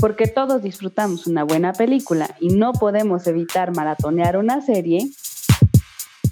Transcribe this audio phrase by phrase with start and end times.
[0.00, 5.10] Porque todos disfrutamos una buena película y no podemos evitar maratonear una serie,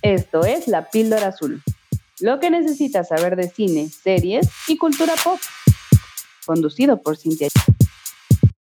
[0.03, 1.65] esto es La Píldora Azul.
[2.21, 5.41] Lo que necesitas saber de cine, series y cultura pop.
[6.47, 7.49] Conducido por Cintia.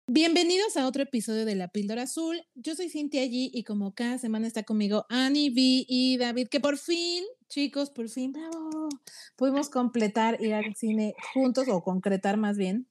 [0.07, 2.41] Bienvenidos a otro episodio de La Píldora Azul.
[2.55, 6.61] Yo soy Cintia G y como cada semana está conmigo Annie, V y David, que
[6.61, 8.89] por fin, chicos, por fin, bravo,
[9.37, 12.89] pudimos completar ir al cine juntos o concretar más bien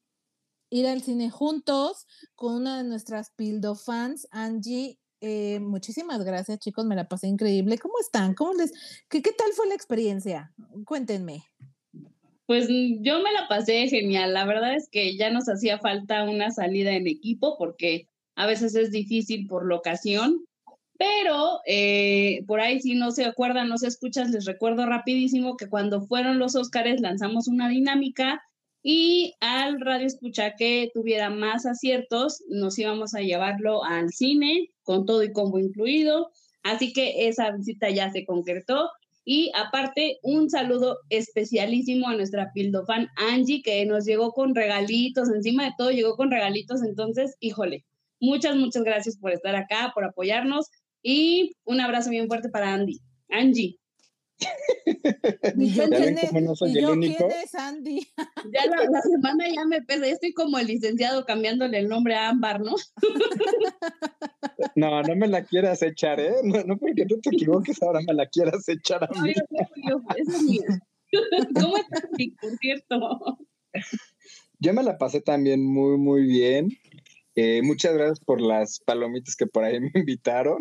[0.70, 5.00] ir al cine juntos con una de nuestras Pildo fans, Angie.
[5.22, 7.78] Eh, muchísimas gracias, chicos, me la pasé increíble.
[7.78, 8.34] ¿Cómo están?
[8.34, 8.73] ¿Cómo les,
[9.09, 10.54] qué, qué tal fue la experiencia?
[10.86, 11.44] Cuéntenme.
[12.46, 14.34] Pues mm, yo me la pasé genial.
[14.34, 18.76] La verdad es que ya nos hacía falta una salida en equipo porque a veces
[18.76, 20.45] es difícil por locación,
[20.98, 25.70] pero eh, por ahí si no se acuerdan, no se escuchan, les recuerdo rapidísimo que
[25.70, 28.44] cuando fueron los Óscares lanzamos una dinámica
[28.88, 35.08] y al radio escucha que tuviera más aciertos, nos íbamos a llevarlo al cine con
[35.08, 36.30] todo y combo incluido.
[36.61, 38.92] Así que esa visita ya se concretó.
[39.23, 45.64] Y aparte, un saludo especialísimo a nuestra pildofan Angie, que nos llegó con regalitos, encima
[45.66, 46.83] de todo llegó con regalitos.
[46.83, 47.86] Entonces, híjole,
[48.20, 50.70] muchas, muchas gracias por estar acá, por apoyarnos
[51.02, 52.99] y un abrazo bien fuerte para Andy.
[53.30, 53.80] Angie.
[55.58, 58.08] ¿Y yo, quién, es, no soy yo quién es Andy?
[58.52, 62.61] Ya la, semana ya me pesa, estoy como el licenciado cambiándole el nombre a Ámbar,
[62.61, 62.75] ¿no?
[64.75, 66.36] No, no me la quieras echar, ¿eh?
[66.44, 69.33] No, porque tú te equivoques, ahora me la quieras echar a mí.
[70.17, 70.64] es mío.
[71.53, 72.09] ¿Cómo estás,
[72.42, 73.38] por cierto?
[74.59, 76.77] Yo me la pasé también muy, muy bien.
[77.36, 80.58] Eh, muchas gracias por las palomitas que por ahí me invitaron.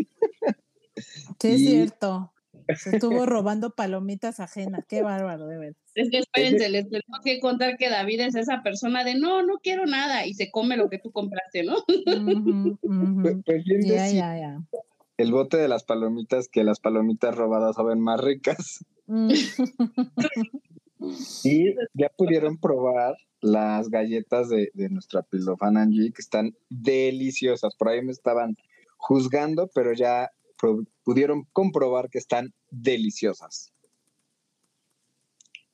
[1.41, 2.34] Sí, es cierto.
[2.77, 4.85] Se estuvo robando palomitas ajenas.
[4.89, 5.77] Qué bárbaro, de verdad.
[5.95, 9.59] Es que espérense, les tengo que contar que David es esa persona de no, no
[9.63, 11.77] quiero nada y se come lo que tú compraste, ¿no?
[11.87, 14.63] Pues, pues, bien ya, ya, ya.
[15.17, 18.85] El bote de las palomitas, que las palomitas robadas saben más ricas.
[19.07, 19.31] Mm.
[21.45, 27.77] y ya pudieron probar las galletas de, de nuestra pilofan Angie, que están deliciosas.
[27.77, 28.57] Por ahí me estaban
[28.97, 30.31] juzgando, pero ya
[31.03, 33.75] pudieron comprobar que están deliciosas.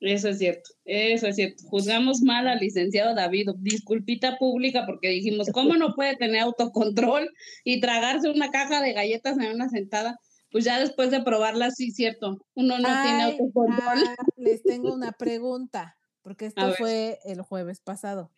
[0.01, 1.63] Eso es cierto, eso es cierto.
[1.69, 7.31] Juzgamos mal al licenciado David, disculpita pública porque dijimos, ¿cómo no puede tener autocontrol
[7.65, 10.19] y tragarse una caja de galletas en una sentada?
[10.51, 13.99] Pues ya después de probarlas, sí, cierto, uno no tiene autocontrol.
[14.09, 18.33] Ah, les tengo una pregunta, porque esto fue el jueves pasado.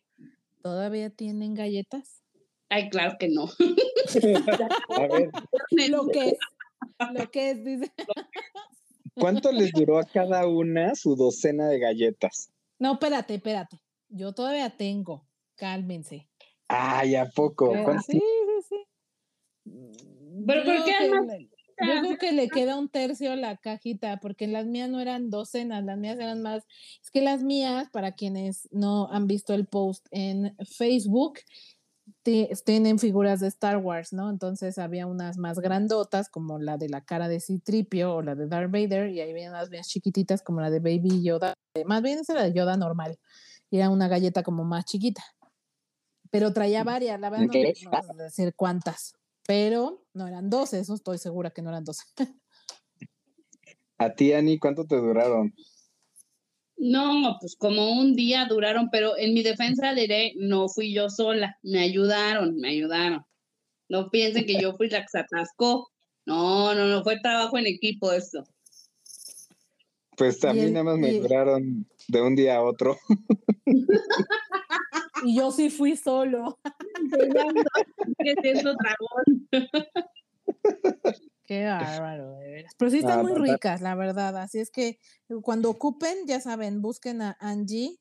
[0.62, 2.21] ¿Todavía tienen galletas?
[2.72, 3.50] Ay, claro que no.
[4.88, 5.30] A ver.
[5.90, 6.38] Lo que es,
[7.12, 7.92] lo que es, dice.
[9.14, 12.50] ¿Cuánto les duró a cada una su docena de galletas?
[12.78, 13.78] No, espérate, espérate.
[14.08, 15.28] Yo todavía tengo.
[15.56, 16.30] Cálmense.
[16.66, 17.74] Ay, ¿a poco?
[18.06, 18.86] sí, sí, sí.
[20.46, 21.48] ¿Pero por qué
[21.84, 25.84] yo creo que le queda un tercio la cajita, porque las mías no eran docenas,
[25.84, 26.64] las mías eran más.
[27.02, 31.40] Es que las mías, para quienes no han visto el post en Facebook,
[32.22, 34.30] tienen figuras de Star Wars, ¿no?
[34.30, 38.46] Entonces había unas más grandotas, como la de la cara de Citripio o la de
[38.46, 41.54] Darth Vader, y ahí había unas más chiquititas, como la de Baby Yoda.
[41.84, 43.18] Más bien esa era de Yoda normal,
[43.70, 45.22] y era una galleta como más chiquita.
[46.30, 49.14] Pero traía varias, la verdad, no, no, decir cuántas,
[49.46, 52.04] pero no eran 12, eso estoy segura que no eran 12.
[53.98, 55.54] ¿A ti, Ani, cuánto te duraron?
[56.84, 61.56] No, pues como un día duraron, pero en mi defensa diré, no fui yo sola,
[61.62, 63.24] me ayudaron, me ayudaron.
[63.88, 65.92] No piensen que yo fui la que se atascó.
[66.26, 68.42] No, no, no, fue trabajo en equipo esto.
[70.16, 72.98] Pues a mí nada más me duraron de un día a otro.
[75.24, 76.58] y yo sí fui solo.
[78.18, 79.48] ¿Qué es eso, dragón?
[81.52, 82.72] Qué bárbaro, de veras.
[82.78, 84.38] Pero sí están muy ricas, la verdad.
[84.38, 84.98] Así es que eh,
[85.42, 87.98] cuando ocupen, ya saben, busquen a Angie.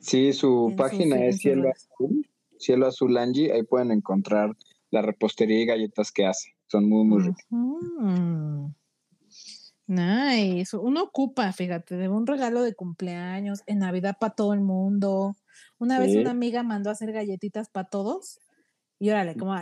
[0.00, 2.26] Sí, su página es Cielo Azul,
[2.58, 3.52] Cielo Azul Angie.
[3.52, 4.56] Ahí pueden encontrar
[4.90, 6.54] la repostería y galletas que hace.
[6.68, 7.44] Son muy, muy ricas.
[9.86, 10.74] Nice.
[10.74, 15.36] Uno ocupa, fíjate, de un regalo de cumpleaños, en Navidad para todo el mundo.
[15.78, 18.38] Una vez una amiga mandó a hacer galletitas para todos
[18.98, 19.54] y órale, como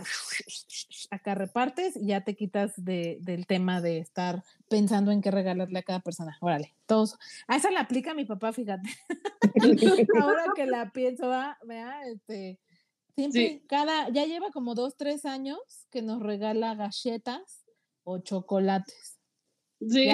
[1.11, 5.79] acá repartes y ya te quitas de, del tema de estar pensando en qué regalarle
[5.79, 6.37] a cada persona.
[6.41, 7.19] Órale, todos.
[7.49, 8.89] A esa la aplica mi papá, fíjate.
[10.23, 11.31] Ahora que la pienso,
[11.65, 12.61] vea, este,
[13.17, 15.59] siempre, cada, ya lleva como dos, tres años
[15.91, 17.65] que nos regala galletas
[18.05, 19.19] o chocolates.
[19.81, 20.09] Sí.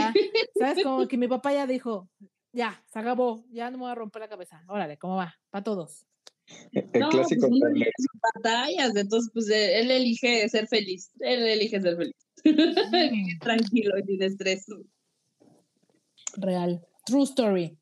[0.59, 0.82] ¿Sabes?
[0.85, 2.09] Como que mi papá ya dijo,
[2.53, 4.65] ya, se acabó, ya no me voy a romper la cabeza.
[4.69, 5.35] Órale, ¿cómo va?
[5.50, 6.07] Para todos.
[6.73, 11.11] El no, clásico pues uno elige sus batallas, entonces pues eh, él elige ser feliz,
[11.21, 12.17] él elige ser feliz.
[12.45, 14.67] Vivir Tranquilo y sin estrés.
[16.37, 16.87] Real.
[17.05, 17.79] True story.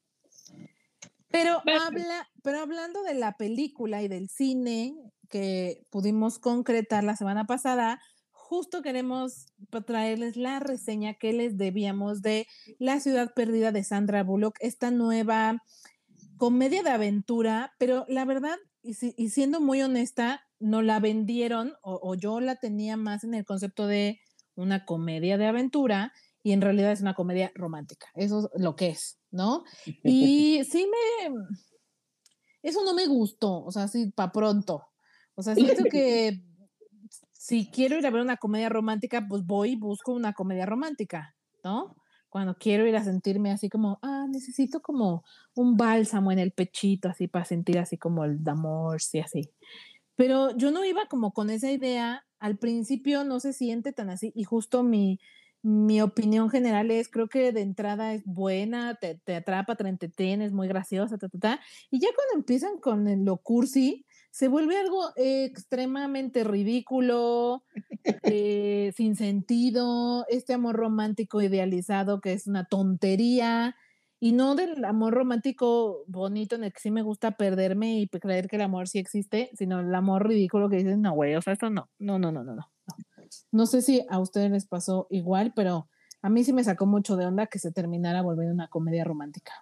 [1.31, 1.81] Pero, Bueno.
[1.85, 4.95] habla, pero hablando de la película y del cine
[5.29, 9.47] que pudimos concretar la semana pasada, justo queremos
[9.87, 12.47] traerles la reseña que les debíamos de
[12.79, 15.63] La ciudad perdida de Sandra Bullock, esta nueva
[16.37, 21.75] comedia de aventura, pero la verdad, y, si- y siendo muy honesta, no la vendieron
[21.83, 24.21] o, o yo la tenía más en el concepto de
[24.55, 26.13] una comedia de aventura
[26.43, 29.65] y en realidad es una comedia romántica, eso es lo que es, ¿no?
[30.05, 31.35] Y sí me...
[32.63, 34.83] Eso no me gustó, o sea, sí, para pronto.
[35.35, 36.43] O sea, siento que
[37.33, 41.37] si quiero ir a ver una comedia romántica, pues voy y busco una comedia romántica,
[41.63, 41.97] ¿no?
[42.37, 45.25] Cuando quiero ir a sentirme así como, ah, necesito como
[45.55, 49.49] un bálsamo en el pechito, así para sentir así como el amor, sí, así.
[50.17, 54.33] Pero yo no iba como con esa idea, al principio no se siente tan así
[54.35, 55.19] y justo mi,
[55.63, 60.45] mi opinión general es, creo que de entrada es buena, te, te atrapa, te entretiene,
[60.45, 61.61] es muy graciosa, ta, ta, ta.
[61.91, 64.05] Y ya cuando empiezan con lo cursi,
[64.37, 67.65] se vuelve algo extremadamente ridículo,
[68.23, 73.77] eh, sin sentido, este amor romántico idealizado que es una tontería,
[74.21, 78.47] y no del amor romántico bonito en el que sí me gusta perderme y creer
[78.47, 81.55] que el amor sí existe, sino el amor ridículo que dices, no, güey, o sea,
[81.55, 82.57] esto no, no, no, no, no.
[82.57, 82.69] no.
[83.53, 85.89] No sé si a ustedes les pasó igual, pero
[86.21, 89.53] a mí sí me sacó mucho de onda que se terminara volviendo una comedia romántica.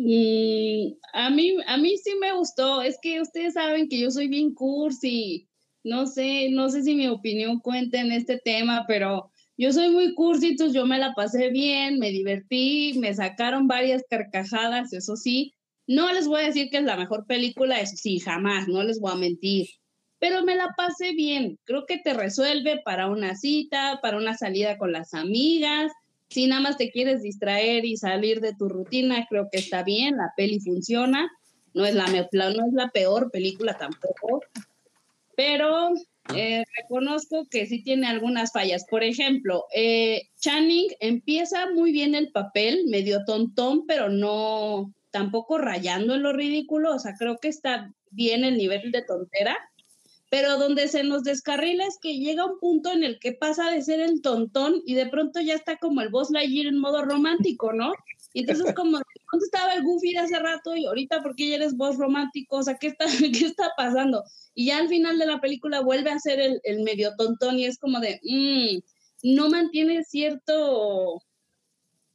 [0.00, 2.82] Mm, a mí, a mí sí me gustó.
[2.82, 5.48] Es que ustedes saben que yo soy bien cursi.
[5.82, 10.14] No sé, no sé si mi opinión cuenta en este tema, pero yo soy muy
[10.14, 15.54] cursi, entonces yo me la pasé bien, me divertí, me sacaron varias carcajadas, eso sí.
[15.88, 19.00] No les voy a decir que es la mejor película, eso sí, jamás, no les
[19.00, 19.66] voy a mentir.
[20.20, 21.58] Pero me la pasé bien.
[21.64, 25.92] Creo que te resuelve para una cita, para una salida con las amigas,
[26.28, 30.16] si nada más te quieres distraer y salir de tu rutina, creo que está bien,
[30.16, 31.30] la peli funciona,
[31.74, 34.42] no es la, no es la peor película tampoco,
[35.36, 35.92] pero
[36.34, 38.84] eh, reconozco que sí tiene algunas fallas.
[38.90, 46.14] Por ejemplo, eh, Channing empieza muy bien el papel, medio tontón, pero no tampoco rayando
[46.14, 49.56] en lo ridículo, o sea, creo que está bien el nivel de tontera.
[50.30, 53.82] Pero donde se nos descarrila es que llega un punto en el que pasa de
[53.82, 57.72] ser el tontón y de pronto ya está como el Boss Lightyear en modo romántico,
[57.72, 57.92] ¿no?
[58.34, 58.98] Y entonces como,
[59.32, 62.58] ¿dónde estaba el Goofy hace rato y ahorita por qué ya eres Boss romántico?
[62.58, 64.22] O sea, ¿qué está, qué está pasando?
[64.54, 67.64] Y ya al final de la película vuelve a ser el, el medio tontón y
[67.64, 68.78] es como de, mm,
[69.22, 71.22] no mantiene cierto,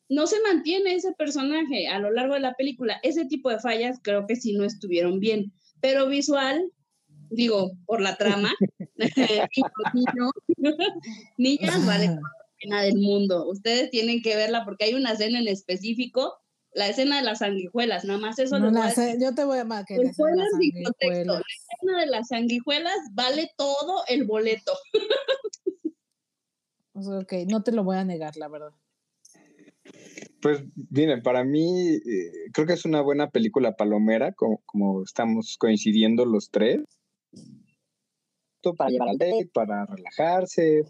[0.09, 2.99] no se mantiene ese personaje a lo largo de la película.
[3.03, 5.51] Ese tipo de fallas creo que sí no estuvieron bien,
[5.81, 6.71] pero visual,
[7.29, 8.51] digo, por la trama,
[11.37, 13.47] niñas, vale toda la pena del mundo.
[13.47, 16.33] Ustedes tienen que verla porque hay una escena en específico,
[16.73, 19.65] la escena de las sanguijuelas, nada más eso No a sé, yo te voy a
[19.65, 20.49] ma- que Con la escena de
[21.25, 24.73] la escena de las sanguijuelas vale todo el boleto.
[26.93, 28.71] O sea, ok, no te lo voy a negar, la verdad.
[30.41, 35.57] Pues miren, para mí eh, creo que es una buena película palomera, como, como estamos
[35.57, 36.81] coincidiendo los tres.
[38.71, 40.83] Para llevar al date, para relajarse,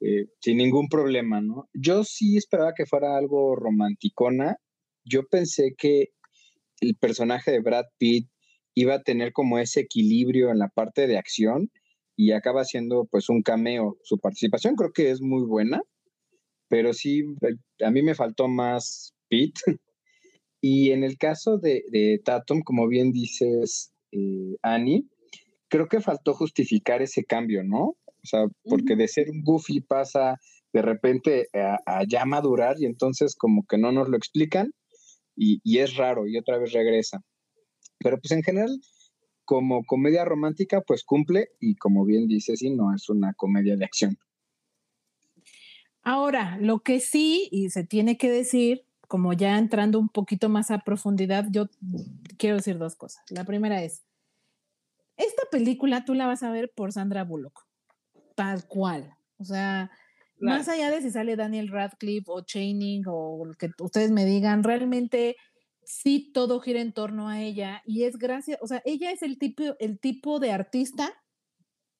[0.00, 1.68] eh, sin ningún problema, ¿no?
[1.74, 4.56] Yo sí esperaba que fuera algo romanticona.
[5.04, 6.10] Yo pensé que
[6.80, 8.28] el personaje de Brad Pitt
[8.74, 11.70] iba a tener como ese equilibrio en la parte de acción
[12.16, 13.98] y acaba siendo pues un cameo.
[14.02, 15.80] Su participación creo que es muy buena,
[16.68, 19.56] pero sí, eh, a mí me faltó más Pitt.
[20.60, 25.06] Y en el caso de, de Tatum, como bien dices, eh, Annie,
[25.68, 27.80] creo que faltó justificar ese cambio, ¿no?
[27.80, 30.36] O sea, porque de ser un goofy pasa
[30.72, 34.72] de repente a, a ya madurar y entonces como que no nos lo explican
[35.36, 37.20] y, y es raro y otra vez regresa.
[37.98, 38.80] Pero pues en general,
[39.44, 43.84] como comedia romántica, pues cumple y como bien dice, sí, no es una comedia de
[43.84, 44.18] acción.
[46.02, 50.70] Ahora, lo que sí, y se tiene que decir, como ya entrando un poquito más
[50.70, 51.68] a profundidad, yo
[52.36, 53.24] quiero decir dos cosas.
[53.30, 54.04] La primera es,
[55.18, 57.66] esta película tú la vas a ver por Sandra Bullock,
[58.34, 59.14] tal cual.
[59.38, 59.90] O sea,
[60.38, 60.58] Claro.
[60.58, 64.62] más allá de si sale Daniel Radcliffe o Channing o lo que ustedes me digan,
[64.62, 65.34] realmente
[65.82, 69.38] sí todo gira en torno a ella y es gracias, o sea, ella es el
[69.38, 71.12] tipo, el tipo de artista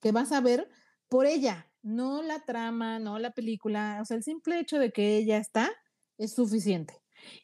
[0.01, 0.69] que vas a ver
[1.09, 5.17] por ella, no la trama, no la película, o sea, el simple hecho de que
[5.17, 5.71] ella está
[6.17, 6.95] es suficiente.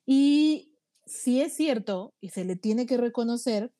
[0.06, 0.76] Y
[1.06, 3.72] si es cierto, y se le tiene que reconocer,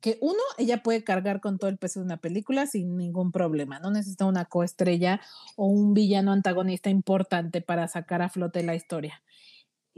[0.00, 3.78] que uno, ella puede cargar con todo el peso de una película sin ningún problema,
[3.78, 5.20] no necesita una coestrella
[5.56, 9.22] o un villano antagonista importante para sacar a flote la historia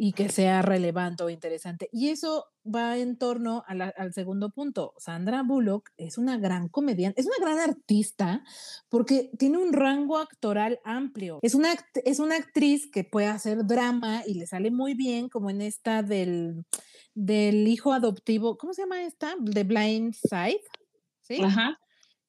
[0.00, 1.88] y que sea relevante o interesante.
[1.93, 4.95] Y eso va en torno al segundo punto.
[4.97, 8.45] Sandra Bullock es una gran comediante, es una gran artista
[8.88, 11.40] porque tiene un rango actoral amplio.
[11.43, 11.75] Es una,
[12.05, 16.05] es una actriz que puede hacer drama y le sale muy bien, como en esta
[16.05, 16.64] del,
[17.14, 19.35] del hijo adoptivo, ¿cómo se llama esta?
[19.52, 20.62] The Blind Side.
[21.23, 21.43] ¿Sí?
[21.43, 21.76] Ajá.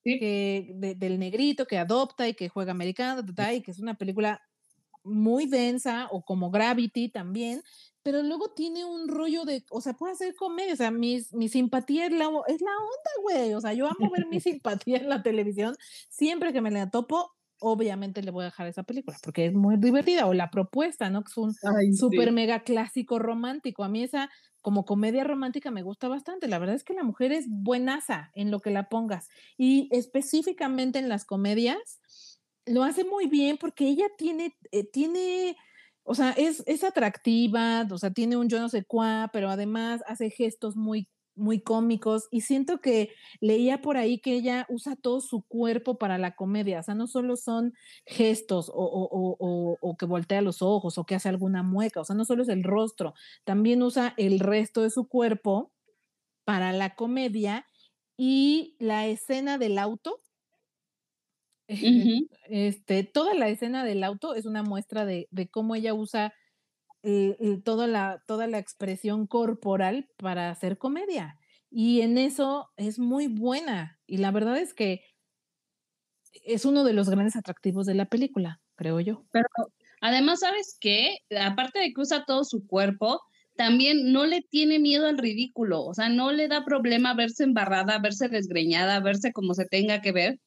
[0.03, 3.21] Que, del negrito que adopta y que juega americano,
[3.53, 4.41] y que es una película
[5.03, 7.61] muy densa o como Gravity también,
[8.03, 11.49] pero luego tiene un rollo de, o sea, puede hacer comedia, o sea, mi, mi
[11.49, 15.09] simpatía es la, es la onda, güey, o sea, yo amo ver mi simpatía en
[15.09, 15.75] la televisión,
[16.09, 19.75] siempre que me la topo, obviamente le voy a dejar esa película, porque es muy
[19.77, 21.23] divertida, o la propuesta, ¿no?
[21.23, 21.53] Que es un
[21.93, 24.29] súper mega clásico romántico, a mí esa
[24.61, 28.51] como comedia romántica me gusta bastante, la verdad es que la mujer es buenaza en
[28.51, 29.27] lo que la pongas,
[29.57, 31.99] y específicamente en las comedias,
[32.69, 35.57] lo hace muy bien porque ella tiene, eh, tiene,
[36.03, 40.01] o sea, es, es, atractiva, o sea, tiene un yo no sé cuá, pero además
[40.07, 45.21] hace gestos muy muy cómicos y siento que leía por ahí que ella usa todo
[45.21, 47.73] su cuerpo para la comedia, o sea, no solo son
[48.05, 52.03] gestos o, o, o, o, que voltea los ojos o que hace alguna mueca, o
[52.03, 53.13] sea, no solo es el rostro,
[53.45, 55.71] también usa el resto de su cuerpo
[56.43, 57.65] para la comedia
[58.17, 60.21] y la escena del auto,
[62.49, 66.33] este, toda la escena del auto es una muestra de, cómo ella usa
[67.63, 71.38] toda, la, toda la expresión corporal para hacer comedia.
[71.71, 73.99] Y en eso es muy buena.
[74.07, 75.01] Y la verdad es que
[76.43, 79.23] es uno de los grandes atractivos de la película, creo yo.
[79.31, 79.47] Pero
[80.01, 81.17] además, ¿sabes qué?
[81.39, 83.21] Aparte de que usa todo su cuerpo,
[83.55, 87.99] también no le tiene miedo al ridículo, o sea, no le da problema verse embarrada,
[87.99, 90.39] verse desgreñada, verse como se tenga que ver,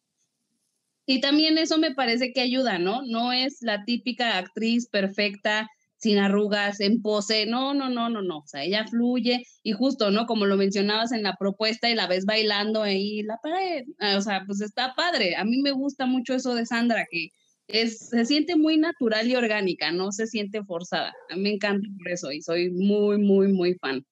[1.06, 3.02] y también eso me parece que ayuda, ¿no?
[3.02, 5.68] No es la típica actriz perfecta,
[6.02, 10.10] sin arrugas, en pose, no, no, no, no, no, o sea, ella fluye y justo,
[10.10, 10.26] ¿no?
[10.26, 14.20] Como lo mencionabas en la propuesta y la ves bailando ahí la pared, ah, o
[14.20, 17.28] sea, pues está padre, a mí me gusta mucho eso de Sandra, que
[17.68, 21.86] es, se siente muy natural y orgánica, no se siente forzada, a mí me encanta
[21.96, 24.04] por eso y soy muy, muy, muy fan.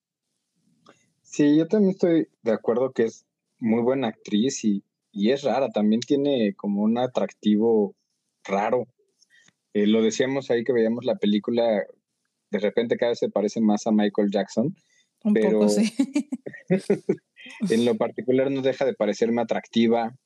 [1.23, 3.27] Sí, yo también estoy de acuerdo que es
[3.59, 7.97] muy buena actriz y, y es rara, también tiene como un atractivo
[8.45, 8.87] raro.
[9.75, 11.85] Eh, lo decíamos ahí que veíamos la película,
[12.51, 14.75] de repente cada vez se parece más a Michael Jackson,
[15.35, 15.67] pero
[17.71, 20.17] en lo particular no deja de parecerme atractiva.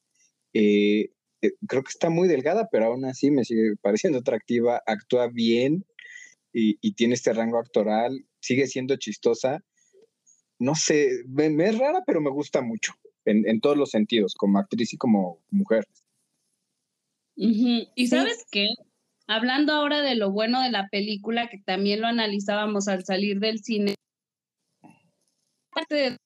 [0.52, 1.10] Eh,
[1.42, 5.84] eh, creo que está muy delgada, pero aún así me sigue pareciendo atractiva, actúa bien
[6.52, 9.64] y, tiene este rango actoral, sigue siendo chistosa.
[10.60, 14.92] No sé, me es rara, pero me gusta mucho en, todos los sentidos, como actriz
[14.92, 15.84] y como mujer.
[17.36, 18.68] Y sabes qué,
[19.26, 23.58] hablando ahora de lo bueno de la película, que también lo analizábamos al salir del
[23.60, 23.94] cine,
[25.70, 26.18] parte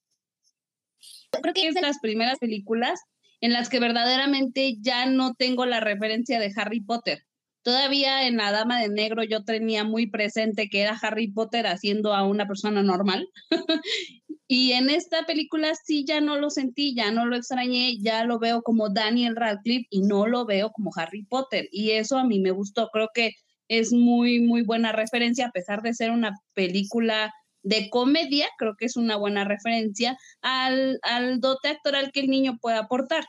[1.41, 2.99] creo que es de las primeras películas
[3.41, 7.23] en las que verdaderamente ya no tengo la referencia de Harry Potter.
[7.61, 12.13] Todavía en La Dama de Negro yo tenía muy presente que era Harry Potter haciendo
[12.13, 13.27] a una persona normal
[14.51, 18.39] Y en esta película sí ya no lo sentí, ya no lo extrañé, ya lo
[18.39, 21.69] veo como Daniel Radcliffe y no lo veo como Harry Potter.
[21.71, 23.33] Y eso a mí me gustó, creo que
[23.67, 28.85] es muy, muy buena referencia, a pesar de ser una película de comedia, creo que
[28.85, 33.25] es una buena referencia al, al dote actoral que el niño puede aportar.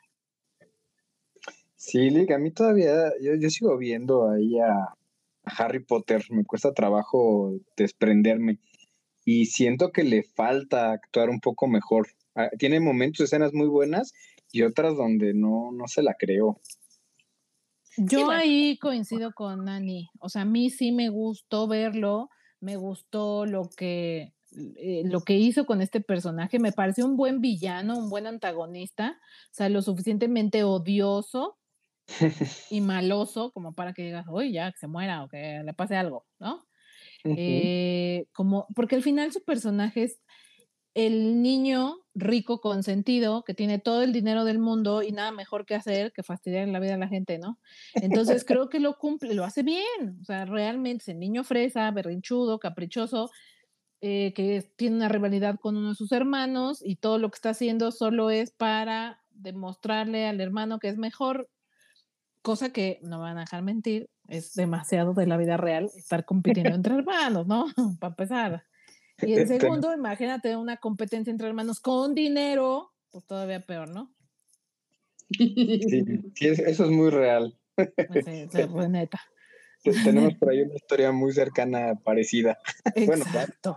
[1.76, 4.96] Sí, Lick, a mí todavía, yo, yo sigo viendo ahí a, a
[5.58, 8.58] Harry Potter, me cuesta trabajo desprenderme
[9.24, 12.08] y siento que le falta actuar un poco mejor.
[12.34, 14.12] Ah, tiene momentos, escenas muy buenas
[14.52, 16.60] y otras donde no, no se la creó.
[17.96, 20.10] Yo ahí coincido con Nani.
[20.20, 24.32] O sea, a mí sí me gustó verlo, me gustó lo que,
[24.76, 26.58] eh, lo que hizo con este personaje.
[26.58, 31.58] Me pareció un buen villano, un buen antagonista, o sea, lo suficientemente odioso
[32.70, 35.96] y maloso como para que digas, uy, ya, que se muera o que le pase
[35.96, 36.64] algo, ¿no?
[37.24, 40.20] Eh, como, porque al final su personaje es
[40.94, 45.74] el niño rico consentido que tiene todo el dinero del mundo y nada mejor que
[45.74, 47.58] hacer que fastidiar la vida a la gente, ¿no?
[47.94, 51.90] Entonces creo que lo cumple, lo hace bien, o sea, realmente es el niño fresa,
[51.92, 53.30] berrinchudo, caprichoso,
[54.00, 57.50] eh, que tiene una rivalidad con uno de sus hermanos y todo lo que está
[57.50, 61.48] haciendo solo es para demostrarle al hermano que es mejor,
[62.42, 66.74] cosa que no van a dejar mentir, es demasiado de la vida real estar compitiendo
[66.74, 67.66] entre hermanos, ¿no?
[68.00, 68.64] Para empezar.
[69.22, 74.14] Y en segundo, imagínate una competencia entre hermanos con dinero, pues todavía peor, ¿no?
[75.30, 77.58] Sí, eso es muy real.
[77.76, 78.48] Sí,
[78.88, 79.20] neta.
[79.82, 82.58] Tenemos por ahí una historia muy cercana, parecida.
[82.94, 83.76] Exacto.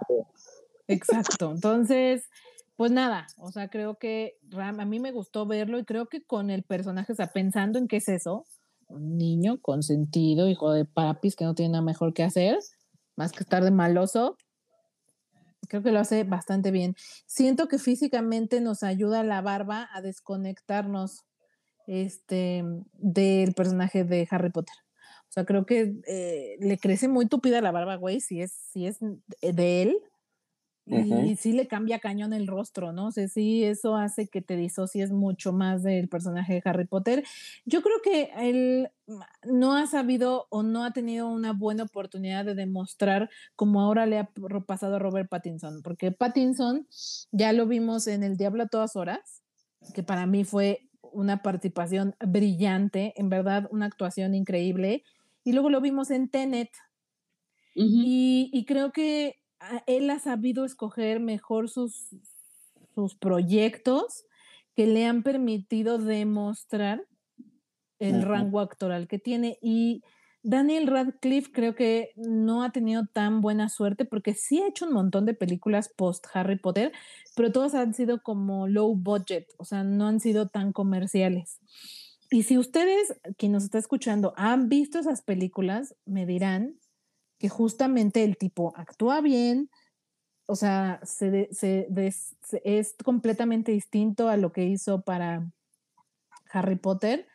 [0.88, 1.52] Exacto.
[1.52, 2.30] Entonces,
[2.76, 6.24] pues nada, o sea, creo que Ram, a mí me gustó verlo y creo que
[6.24, 8.46] con el personaje, o sea, pensando en qué es eso,
[8.94, 12.58] un niño consentido, hijo de papis, que no tiene nada mejor que hacer,
[13.16, 14.38] más que estar de maloso,
[15.68, 16.96] creo que lo hace bastante bien.
[17.26, 21.24] Siento que físicamente nos ayuda la barba a desconectarnos
[21.88, 24.76] este, del personaje de Harry Potter.
[25.24, 28.86] O sea, creo que eh, le crece muy tupida la barba, güey, si es, si
[28.86, 29.00] es
[29.42, 29.98] de él,
[30.86, 33.08] y sí le cambia cañón el rostro, ¿no?
[33.08, 37.24] O sea, sí, eso hace que te disocies mucho más del personaje de Harry Potter.
[37.66, 38.90] Yo creo que él
[39.44, 44.20] no ha sabido o no ha tenido una buena oportunidad de demostrar como ahora le
[44.20, 44.30] ha
[44.66, 46.88] pasado a Robert Pattinson, porque Pattinson
[47.32, 49.42] ya lo vimos en El Diablo a todas horas,
[49.94, 55.04] que para mí fue una participación brillante, en verdad, una actuación increíble,
[55.46, 56.70] y luego lo vimos en Tenet.
[57.76, 59.43] y, y creo que
[59.88, 62.10] él ha sabido escoger mejor sus,
[62.96, 64.26] sus proyectos
[64.76, 67.06] que le han permitido demostrar
[68.00, 69.58] el rango actoral que tiene.
[69.62, 70.04] Y
[70.42, 74.94] Daniel Radcliffe creo que no ha tenido tan buena suerte porque sí ha hecho un
[74.94, 76.92] montón de películas post Harry Potter,
[77.36, 81.60] pero todas han sido como low budget, o sea, no han sido tan comerciales.
[82.30, 86.76] Y si ustedes, quien nos está escuchando, han visto esas películas, me dirán
[87.44, 89.70] que justamente el tipo actúa bien,
[90.46, 91.50] o sea, se,
[92.64, 95.52] es completamente distinto a lo que hizo para
[96.54, 97.28] Harry Potter.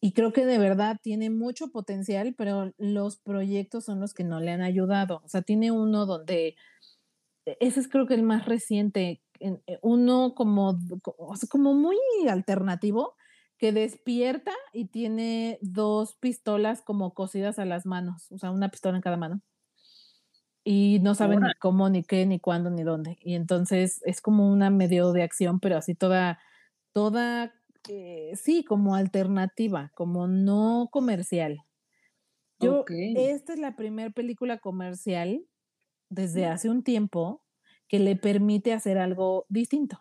[0.00, 4.40] Y creo que de verdad tiene mucho potencial, pero los proyectos son los que no
[4.40, 5.20] le han ayudado.
[5.22, 6.56] O sea, tiene uno donde,
[7.44, 10.78] ese es creo que el más reciente, eh, uno como
[11.74, 13.16] muy alternativo,
[13.62, 18.96] que despierta y tiene dos pistolas como cosidas a las manos, o sea, una pistola
[18.96, 19.40] en cada mano.
[20.64, 23.18] Y no saben ni cómo, ni qué, ni cuándo, ni dónde.
[23.20, 26.40] Y entonces es como una medio de acción, pero así toda,
[26.92, 27.54] toda,
[27.88, 31.60] eh, sí, como alternativa, como no comercial.
[32.58, 35.46] Yo, esta es la primera película comercial
[36.08, 37.44] desde hace un tiempo
[37.86, 40.00] que le permite hacer algo distinto.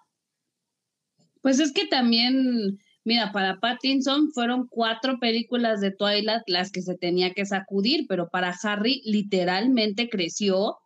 [1.43, 6.95] Pues es que también Mira, para Pattinson fueron cuatro películas de Twilight las que se
[6.95, 10.77] tenía que sacudir, pero para Harry literalmente creció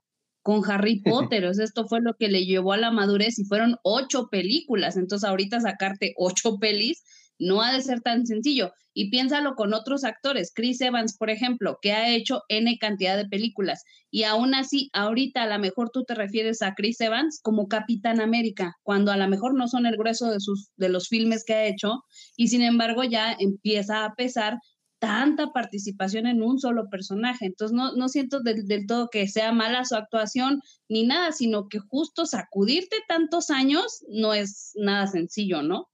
[0.42, 1.46] con Harry Potter.
[1.46, 4.96] O sea, esto fue lo que le llevó a la madurez y fueron ocho películas.
[4.96, 7.04] Entonces, ahorita sacarte ocho pelis
[7.40, 8.72] no ha de ser tan sencillo.
[8.94, 10.52] Y piénsalo con otros actores.
[10.56, 13.84] Chris Evans, por ejemplo, que ha hecho N cantidad de películas.
[14.10, 18.22] Y aún así, ahorita a lo mejor tú te refieres a Chris Evans como Capitán
[18.22, 21.54] América, cuando a lo mejor no son el grueso de, sus, de los filmes que
[21.54, 22.04] ha hecho.
[22.38, 24.60] Y sin embargo, ya empieza a pesar
[25.00, 27.46] tanta participación en un solo personaje.
[27.46, 31.68] Entonces, no, no siento del, del, todo que sea mala su actuación ni nada, sino
[31.68, 35.90] que justo sacudirte tantos años no es nada sencillo, ¿no?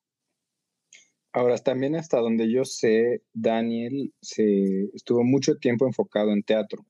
[1.34, 6.86] Ahora, también hasta donde yo sé, Daniel se estuvo mucho tiempo enfocado en teatro.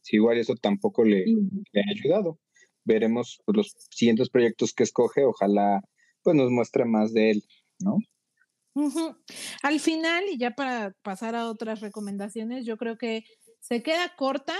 [0.00, 2.38] Si igual eso tampoco le, ha ayudado.
[2.84, 5.82] Veremos pues, los siguientes proyectos que escoge, ojalá
[6.22, 7.42] pues nos muestre más de él,
[7.80, 7.98] ¿no?
[9.62, 13.24] Al final, y ya para pasar a otras recomendaciones, yo creo que
[13.60, 14.56] se queda corta,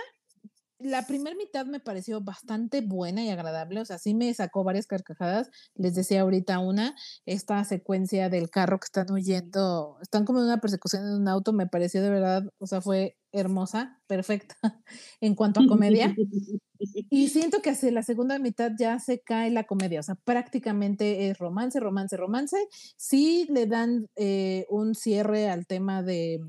[0.84, 4.86] la primera mitad me pareció bastante buena y agradable, o sea, sí me sacó varias
[4.86, 5.50] carcajadas.
[5.74, 6.94] Les decía ahorita una,
[7.26, 11.52] esta secuencia del carro que están huyendo, están como en una persecución en un auto,
[11.52, 14.56] me pareció de verdad, o sea, fue hermosa, perfecta
[15.20, 16.14] en cuanto a comedia.
[16.84, 21.28] Y siento que hacia la segunda mitad ya se cae la comedia, o sea, prácticamente
[21.28, 22.56] es romance, romance, romance.
[22.96, 26.40] Sí le dan eh, un cierre al tema de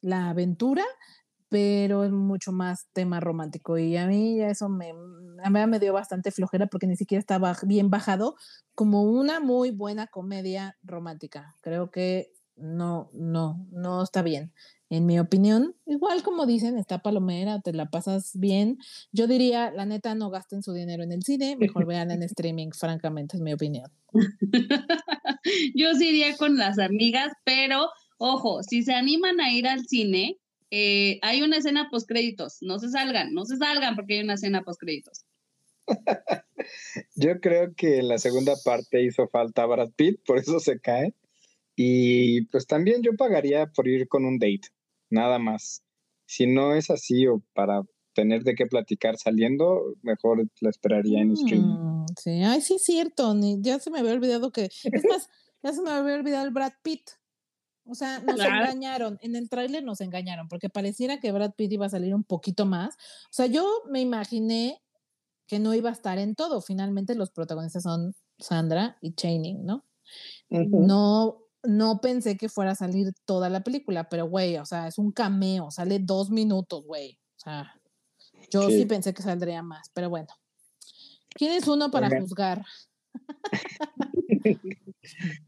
[0.00, 0.84] la aventura,
[1.48, 4.92] pero es mucho más tema romántico y a mí eso me,
[5.42, 8.36] a mí me dio bastante flojera porque ni siquiera estaba bien bajado
[8.74, 11.54] como una muy buena comedia romántica.
[11.60, 14.52] Creo que no, no, no está bien.
[14.88, 18.78] En mi opinión, igual como dicen, está palomera, te la pasas bien.
[19.12, 22.70] Yo diría, la neta, no gasten su dinero en el cine, mejor vean en streaming,
[22.70, 23.90] francamente, es mi opinión.
[25.74, 30.38] Yo sí iría con las amigas, pero ojo, si se animan a ir al cine,
[30.70, 34.34] eh, hay una escena post créditos, no se salgan, no se salgan porque hay una
[34.34, 35.24] escena post créditos.
[37.14, 41.14] Yo creo que en la segunda parte hizo falta Brad Pitt, por eso se cae.
[41.76, 44.68] Y pues también yo pagaría por ir con un date,
[45.10, 45.82] nada más.
[46.24, 47.82] Si no es así o para
[48.14, 51.76] tener de qué platicar saliendo, mejor la esperaría en streaming.
[51.76, 53.34] Mm, sí, ay, sí, cierto.
[53.58, 54.70] ya se me había olvidado que.
[54.84, 55.28] Es más,
[55.62, 57.10] ya se me había olvidado el Brad Pitt.
[57.88, 59.18] O sea, nos engañaron.
[59.22, 62.66] En el tráiler nos engañaron, porque pareciera que Brad Pitt iba a salir un poquito
[62.66, 62.94] más.
[62.94, 64.82] O sea, yo me imaginé
[65.46, 66.60] que no iba a estar en todo.
[66.60, 69.84] Finalmente los protagonistas son Sandra y Channing, ¿no?
[70.50, 74.98] No, no pensé que fuera a salir toda la película, pero güey, o sea, es
[74.98, 77.18] un cameo, sale dos minutos, güey.
[77.36, 77.80] O sea,
[78.50, 78.84] yo sí.
[78.86, 80.28] pensé que saldría más, pero bueno.
[81.30, 82.64] ¿Quién es uno para juzgar?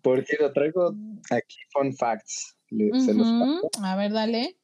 [0.03, 0.95] Por cierto, traigo
[1.31, 2.57] aquí fun facts.
[3.83, 4.57] a ver, dale.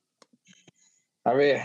[1.25, 1.63] A ver,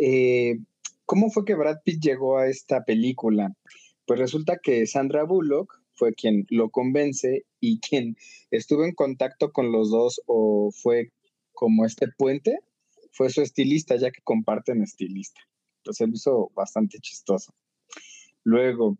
[0.00, 0.58] eh,
[1.04, 3.52] ¿cómo fue que Brad Pitt llegó a esta película?
[4.06, 8.16] Pues resulta que Sandra Bullock fue quien lo convence y quien
[8.50, 11.12] estuvo en contacto con los dos o fue
[11.52, 12.58] como este puente,
[13.12, 15.40] fue su estilista, ya que comparten estilista.
[15.80, 17.52] Entonces lo hizo bastante chistoso.
[18.44, 18.96] Luego,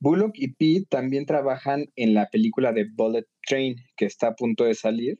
[0.00, 4.64] Bullock y Pete también trabajan en la película de Bullet Train, que está a punto
[4.64, 5.18] de salir.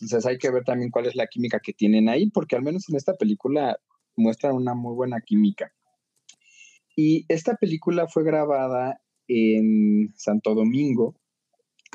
[0.00, 2.88] Entonces hay que ver también cuál es la química que tienen ahí, porque al menos
[2.88, 3.78] en esta película
[4.16, 5.72] muestran una muy buena química.
[6.96, 11.14] Y esta película fue grabada en Santo Domingo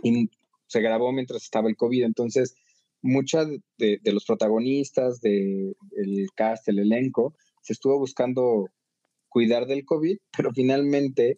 [0.04, 0.30] y
[0.68, 2.04] se grabó mientras estaba el COVID.
[2.04, 2.56] Entonces,
[3.02, 5.76] muchas de, los protagonistas, del
[6.36, 8.68] cast, el elenco, se estuvo buscando
[9.30, 11.38] cuidar del COVID, pero finalmente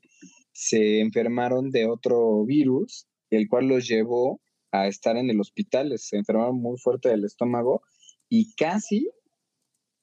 [0.51, 5.93] se enfermaron de otro virus, el cual los llevó a estar en el hospital.
[5.97, 7.81] Se enfermaron muy fuerte del estómago
[8.29, 9.09] y casi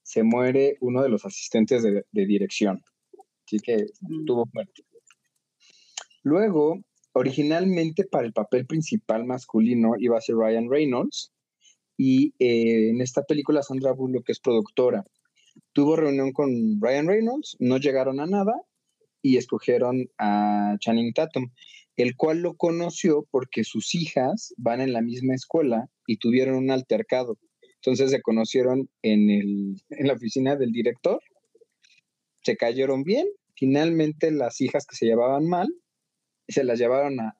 [0.02, 2.82] se muere uno de los asistentes de, de dirección.
[3.46, 4.24] Así que mm.
[4.24, 4.82] tuvo muerte.
[6.22, 6.82] Luego,
[7.12, 11.32] originalmente para el papel principal masculino iba a ser Ryan Reynolds
[11.96, 15.04] y eh, en esta película Sandra Bullock, que es productora,
[15.72, 18.54] tuvo reunión con Ryan Reynolds, no llegaron a nada
[19.22, 21.50] y escogieron a Channing Tatum,
[21.96, 26.70] el cual lo conoció porque sus hijas van en la misma escuela y tuvieron un
[26.70, 27.38] altercado.
[27.76, 31.20] Entonces se conocieron en, el, en la oficina del director,
[32.42, 33.26] se cayeron bien,
[33.56, 35.68] finalmente las hijas que se llevaban mal
[36.48, 37.36] se las llevaron a,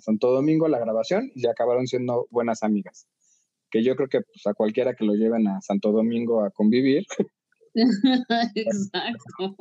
[0.00, 3.06] Santo Domingo a la grabación y acabaron siendo buenas amigas.
[3.70, 7.04] Que yo creo que pues, a cualquiera que lo lleven a Santo Domingo a convivir.
[8.54, 9.56] Exacto.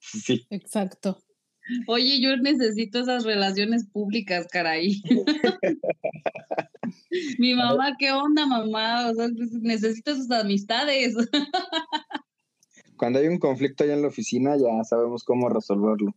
[0.00, 0.46] Sí.
[0.50, 1.18] Exacto.
[1.86, 5.02] Oye, yo necesito esas relaciones públicas, caray.
[7.38, 9.10] Mi mamá, ¿qué onda, mamá?
[9.10, 11.14] O sea, pues, necesito esas amistades.
[12.96, 16.14] Cuando hay un conflicto allá en la oficina, ya sabemos cómo resolverlo.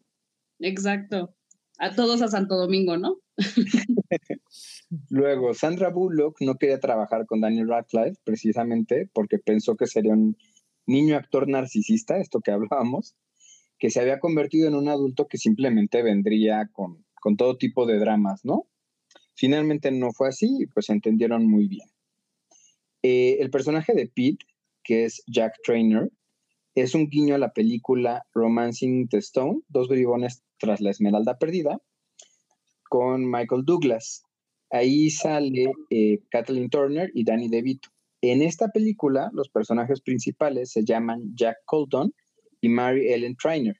[0.59, 1.33] Exacto
[1.77, 3.17] a todos a Santo Domingo, ¿no?
[5.09, 10.37] Luego, Sandra Bullock no quería trabajar con Daniel Radcliffe precisamente porque pensó que sería un
[10.85, 13.15] niño actor narcisista, esto que hablábamos,
[13.79, 17.05] que se había convertido en un adulto que simplemente vendría con,
[17.37, 18.67] todo tipo de dramas, ¿no?
[19.35, 21.89] Finalmente no fue así y pues se entendieron muy bien.
[23.03, 24.45] Eh, el personaje de Pete,
[24.81, 26.09] que es Jack Trainer,
[26.73, 31.81] es un guiño a la película Romancing the Stone, Dos bribones tras la Esmeralda Perdida,
[32.89, 34.23] con Michael Douglas.
[34.69, 37.89] Ahí sale eh, Kathleen Turner y Danny DeVito.
[38.21, 42.13] En esta película, los personajes principales se llaman Jack Colton
[42.67, 43.77] y Mary Ellen Trainer,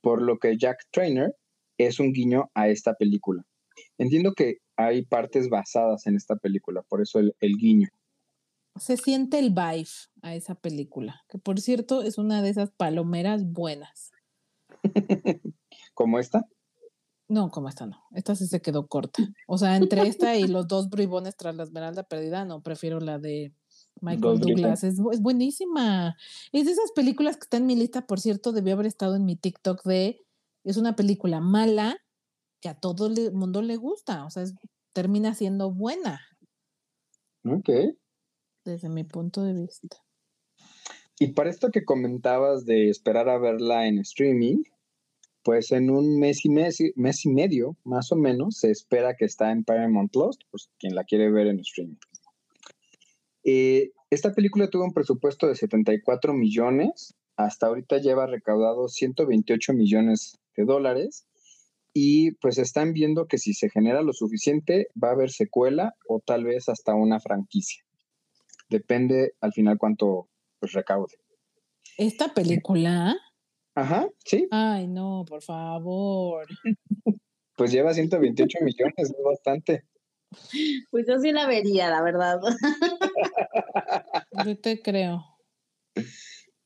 [0.00, 1.36] por lo que Jack Trainer
[1.78, 3.44] es un guiño a esta película.
[3.98, 7.88] Entiendo que hay partes basadas en esta película, por eso el, el guiño.
[8.76, 9.88] Se siente el vibe
[10.22, 14.10] a esa película, que por cierto es una de esas palomeras buenas.
[15.94, 16.44] ¿Como esta?
[17.28, 18.02] No, como esta no.
[18.12, 19.22] Esta sí se quedó corta.
[19.46, 23.18] O sea, entre esta y los dos bribones tras la esmeralda perdida, no, prefiero la
[23.18, 23.54] de
[24.04, 24.84] Michael Douglas.
[24.84, 26.16] Es, buenísima.
[26.52, 29.24] Es de esas películas que está en mi lista, por cierto, debió haber estado en
[29.24, 30.20] mi TikTok de.
[30.62, 31.96] Es una película mala
[32.60, 34.24] que a todo el mundo le gusta.
[34.24, 34.44] O sea,
[34.92, 36.20] termina siendo buena.
[37.44, 37.68] Ok.
[38.64, 39.98] Desde mi punto de vista.
[41.18, 44.62] Y para esto que comentabas de esperar a verla en streaming,
[45.42, 49.26] pues en un mes y, mes, mes y medio, más o menos, se espera que
[49.26, 51.98] está en Paramount Plus, pues quien la quiere ver en streaming.
[53.44, 60.38] Eh, esta película tuvo un presupuesto de 74 millones, hasta ahorita lleva recaudado 128 millones
[60.56, 61.26] de dólares
[61.92, 66.20] y pues están viendo que si se genera lo suficiente va a haber secuela o
[66.20, 67.84] tal vez hasta una franquicia.
[68.68, 70.28] Depende al final cuánto
[70.58, 71.14] pues, recaude.
[71.98, 73.16] Esta película
[73.74, 74.46] Ajá, sí.
[74.50, 76.46] Ay, no, por favor.
[77.56, 79.84] Pues lleva 128 millones, es bastante.
[80.90, 82.40] Pues yo sí la vería, la verdad.
[84.44, 85.24] Yo te creo.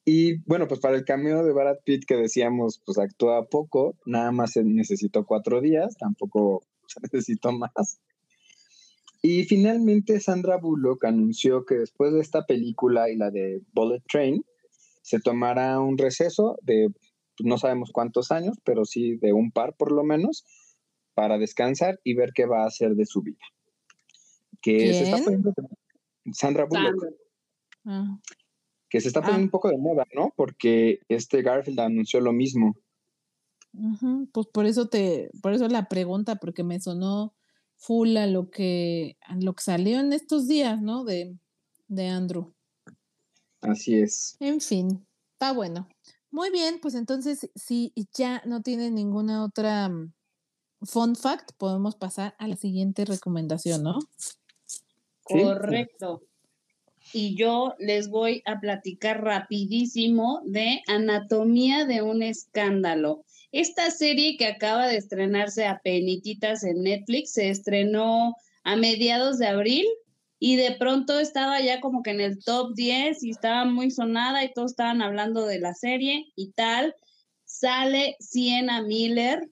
[0.04, 4.32] Y bueno, pues para el cameo de Brad Pitt que decíamos, pues actúa poco, nada
[4.32, 8.00] más se necesitó cuatro días, tampoco se necesitó más.
[9.20, 14.42] Y finalmente Sandra Bullock anunció que después de esta película y la de Bullet Train,
[15.02, 16.88] se tomará un receso de
[17.40, 20.44] no sabemos cuántos años, pero sí de un par por lo menos,
[21.14, 23.44] para descansar y ver qué va a hacer de su vida.
[24.62, 25.52] Que se está poniendo
[26.32, 27.04] Sandra Bullock.
[27.84, 28.18] Ah.
[28.88, 29.46] Que se está poniendo ah.
[29.46, 30.32] un poco de moda, ¿no?
[30.36, 32.74] Porque este Garfield anunció lo mismo.
[34.32, 37.34] Pues por eso te, por eso la pregunta, porque me sonó
[37.76, 41.04] full a lo que, a lo que salió en estos días, ¿no?
[41.04, 41.36] De,
[41.86, 42.54] de Andrew.
[43.60, 44.36] Así es.
[44.40, 45.88] En fin, está bueno.
[46.30, 50.12] Muy bien, pues entonces, si ya no tiene ninguna otra mm,
[50.82, 53.98] fun fact, podemos pasar a la siguiente recomendación, ¿no?
[55.28, 56.22] Correcto.
[57.12, 63.24] Y yo les voy a platicar rapidísimo de Anatomía de un escándalo.
[63.50, 69.46] Esta serie que acaba de estrenarse a penititas en Netflix se estrenó a mediados de
[69.46, 69.86] abril
[70.38, 74.44] y de pronto estaba ya como que en el top 10 y estaba muy sonada
[74.44, 76.94] y todos estaban hablando de la serie y tal.
[77.44, 79.48] Sale Sienna Miller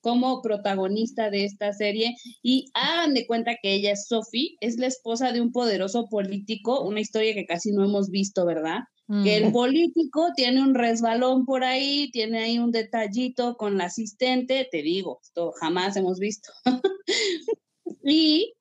[0.00, 4.86] como protagonista de esta serie y hagan de cuenta que ella es Sophie, es la
[4.86, 8.80] esposa de un poderoso político, una historia que casi no hemos visto, ¿verdad?
[9.24, 14.68] Que el político tiene un resbalón por ahí, tiene ahí un detallito con la asistente,
[14.70, 16.52] te digo, esto jamás hemos visto.
[18.04, 18.52] y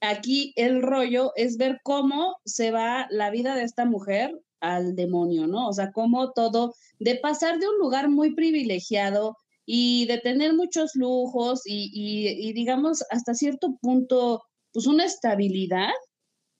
[0.00, 5.46] aquí el rollo es ver cómo se va la vida de esta mujer al demonio,
[5.46, 5.68] ¿no?
[5.68, 10.92] O sea, cómo todo, de pasar de un lugar muy privilegiado y de tener muchos
[10.94, 15.90] lujos y, y, digamos, hasta cierto punto, pues una estabilidad,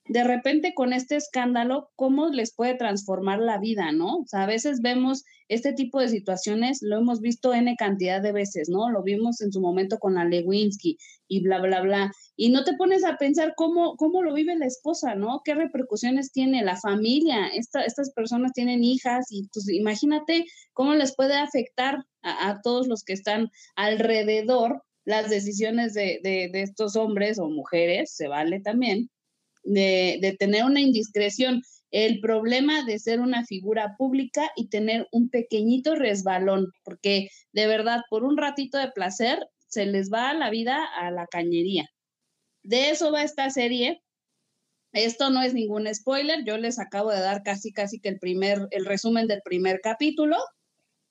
[0.07, 4.19] de repente con este escándalo, cómo les puede transformar la vida, ¿no?
[4.19, 8.33] O sea, a veces vemos este tipo de situaciones, lo hemos visto N cantidad de
[8.33, 8.91] veces, ¿no?
[8.91, 12.13] Lo vimos en su momento con la Lewinsky y bla, bla, bla.
[12.37, 15.41] Y no te pones a pensar cómo, cómo lo vive la esposa, ¿no?
[15.45, 17.49] ¿Qué repercusiones tiene la familia?
[17.49, 23.13] estas personas tienen hijas y pues imagínate cómo les puede afectar a, todos los que
[23.13, 29.11] están alrededor las decisiones de, de, de estos hombres o mujeres, se vale también,
[29.65, 35.95] de, tener una indiscreción, el problema de ser una figura pública y tener un pequeñito
[35.95, 41.11] resbalón, porque de verdad, por un ratito de placer, se les va la vida a
[41.11, 41.87] la cañería.
[42.63, 44.03] De eso va esta serie.
[44.93, 48.69] Esto no es ningún spoiler, yo les acabo de dar casi casi que el primer
[48.71, 50.37] el resumen del primer capítulo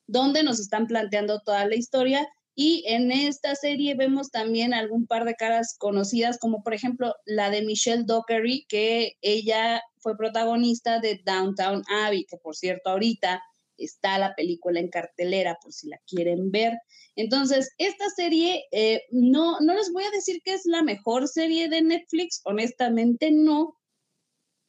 [0.06, 5.26] donde nos están planteando toda la historia y en esta serie vemos también algún par
[5.26, 11.22] de caras conocidas, como por ejemplo la de Michelle Dockery, que ella fue protagonista de
[11.26, 13.42] Downtown Abbey, que por cierto ahorita
[13.78, 16.78] está la película en cartelera por si la quieren ver.
[17.16, 21.70] Entonces, esta serie, eh, no, no les voy a decir que es la mejor serie
[21.70, 23.78] de Netflix, honestamente no,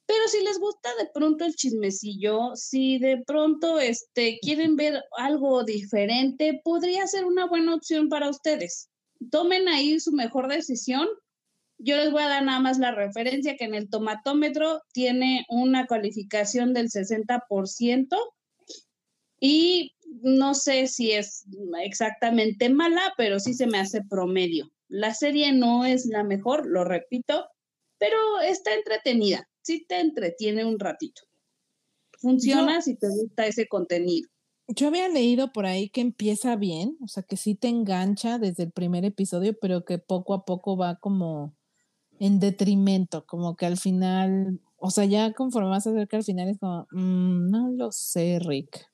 [0.06, 5.62] pero si les gusta de pronto el chismecillo, si de pronto este, quieren ver algo
[5.64, 8.90] diferente, podría ser una buena opción para ustedes.
[9.30, 11.08] Tomen ahí su mejor decisión.
[11.78, 15.86] Yo les voy a dar nada más la referencia que en el tomatómetro tiene una
[15.86, 18.16] calificación del 60%
[19.40, 21.44] y no sé si es
[21.82, 24.70] exactamente mala, pero sí se me hace promedio.
[24.88, 27.48] La serie no es la mejor, lo repito,
[27.98, 31.22] pero está entretenida sí te entretiene un ratito.
[32.18, 34.28] Funciona si te gusta ese contenido.
[34.68, 38.62] Yo había leído por ahí que empieza bien, o sea, que sí te engancha desde
[38.62, 41.56] el primer episodio, pero que poco a poco va como
[42.20, 46.58] en detrimento, como que al final, o sea, ya conforme más acerca al final es
[46.58, 48.86] como, mm, no lo sé, Rick.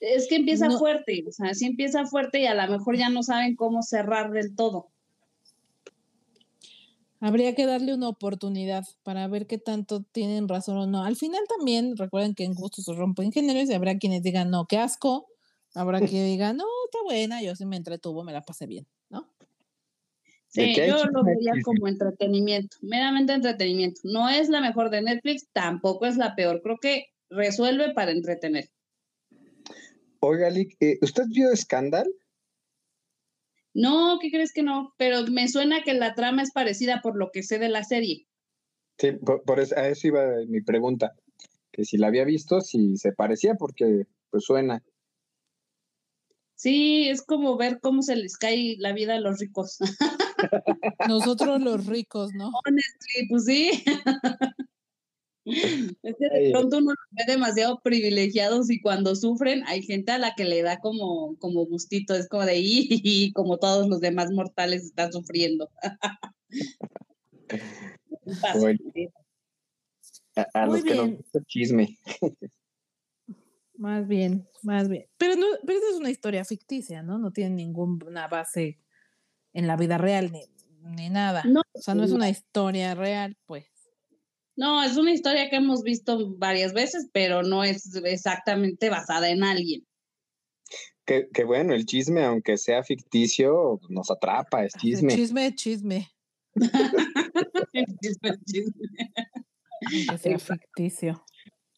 [0.00, 3.22] Es que empieza fuerte, o sea, sí empieza fuerte y a lo mejor ya no
[3.22, 4.88] saben cómo cerrar del todo.
[7.20, 11.04] Habría que darle una oportunidad para ver qué tanto tienen razón o no.
[11.04, 14.66] Al final también, recuerden que en gustos se rompen géneros y habrá quienes digan, no,
[14.66, 15.28] qué asco.
[15.74, 19.28] Habrá quien diga, no, está buena, yo sí me entretuvo, me la pasé bien, ¿no?
[20.48, 24.00] Sí, yo lo veía como entretenimiento, meramente entretenimiento.
[24.02, 26.60] No es la mejor de Netflix, tampoco es la peor.
[26.62, 28.68] Creo que resuelve para entretener.
[30.18, 32.10] Oiga, Lick, eh, ¿usted vio Scandal?
[33.74, 34.94] No, ¿qué crees que no?
[34.96, 38.26] Pero me suena que la trama es parecida por lo que sé de la serie.
[38.98, 41.14] Sí, por, eso, a eso iba mi pregunta.
[41.72, 44.82] Que si la había visto, si se parecía, porque pues suena.
[46.56, 49.78] Sí, es como ver cómo se les cae la vida a los ricos.
[51.08, 52.50] Nosotros los ricos, ¿no?
[52.66, 53.84] Honestly, pues sí.
[56.02, 60.18] Es que de pronto uno los ve demasiado privilegiados y cuando sufren hay gente a
[60.18, 64.30] la que le da como, como gustito, es como de y como todos los demás
[64.30, 65.70] mortales están sufriendo.
[70.54, 71.98] A, los que nos gusta chisme.
[73.74, 75.06] Más bien, más bien.
[75.16, 77.18] Pero no, pero esa es una historia ficticia, ¿no?
[77.18, 78.78] No tiene ninguna base
[79.52, 80.42] en la vida real ni,
[80.82, 81.42] ni nada.
[81.72, 83.69] o sea, no es una historia real, pues.
[84.60, 89.42] No, es una historia que hemos visto varias veces, pero no es exactamente basada en
[89.42, 89.86] alguien.
[91.06, 95.14] Que, bueno, el chisme, aunque sea ficticio, nos atrapa, es chisme.
[95.14, 96.10] chisme, chisme.
[98.02, 98.88] chisme, chisme.
[100.08, 101.24] Aunque sea ficticio.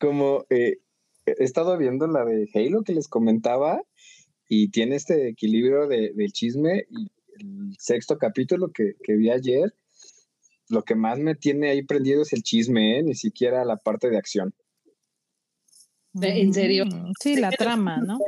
[0.01, 0.79] Como eh,
[1.25, 3.81] he estado viendo la de Halo que les comentaba
[4.49, 9.73] y tiene este equilibrio de, del chisme y el sexto capítulo que, que, vi ayer,
[10.69, 13.03] lo que más me tiene ahí prendido es el chisme, ¿eh?
[13.03, 14.55] ni siquiera la parte de acción.
[16.21, 16.85] ¿En serio?
[16.87, 18.19] Mm, sí, la trama, ¿no?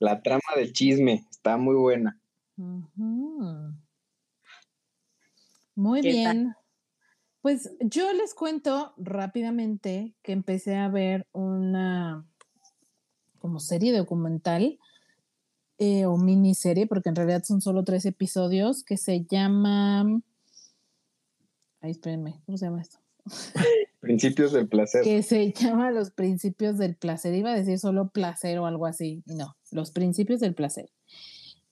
[0.00, 2.20] la, trama del chisme está muy buena.
[5.74, 6.54] Muy bien.
[7.40, 12.26] Pues yo les cuento rápidamente que empecé a ver una
[13.38, 14.78] como serie documental
[15.78, 20.20] eh, o miniserie, porque en realidad son solo tres episodios, que se llama...
[21.80, 22.98] Ay, espérenme, ¿cómo se llama esto?
[24.00, 25.02] Principios del placer.
[25.02, 27.34] Que se llama Los Principios del Placer.
[27.34, 29.22] Iba a decir solo placer o algo así.
[29.26, 30.90] No, Los Principios del Placer.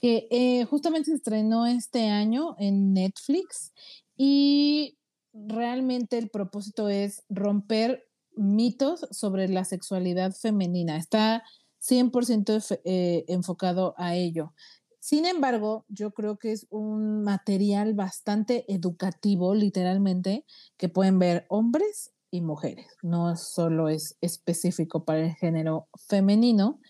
[0.01, 3.73] Que eh, justamente se estrenó este año en Netflix
[4.17, 4.97] y
[5.33, 10.97] realmente el propósito es romper mitos sobre la sexualidad femenina.
[10.97, 11.43] Está
[11.81, 14.53] 100% eh, enfocado a ello.
[15.01, 20.45] Sin embargo, yo creo que es un material bastante educativo, literalmente,
[20.77, 22.87] que pueden ver hombres y mujeres.
[23.03, 26.81] No solo es específico para el género femenino.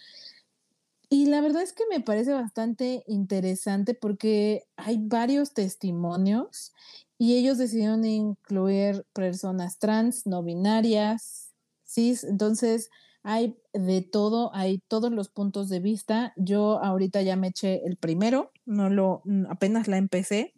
[1.09, 6.73] Y la verdad es que me parece bastante interesante porque hay varios testimonios
[7.17, 11.53] y ellos decidieron incluir personas trans, no binarias,
[11.85, 12.91] cis, entonces
[13.23, 16.33] hay de todo, hay todos los puntos de vista.
[16.37, 20.55] Yo ahorita ya me eché el primero, no lo, apenas la empecé.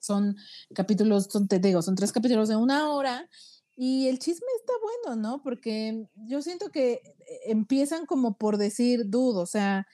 [0.00, 0.36] Son
[0.74, 3.28] capítulos, son, te digo, son tres capítulos de una hora
[3.76, 5.42] y el chisme está bueno, ¿no?
[5.42, 9.86] Porque yo siento que eh, empiezan como por decir dudo, o sea,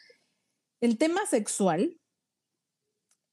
[0.80, 1.98] el tema sexual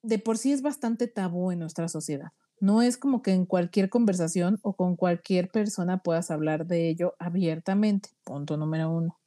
[0.04, 2.32] de por sí es bastante tabú en nuestra sociedad.
[2.60, 7.16] No es como que en cualquier conversación o con cualquier persona puedas hablar de ello
[7.20, 8.10] abiertamente.
[8.24, 9.20] Punto número uno.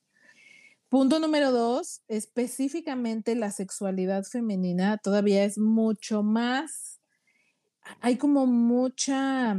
[0.89, 6.99] Punto número dos, específicamente la sexualidad femenina todavía es mucho más,
[8.01, 9.55] hay como mucha,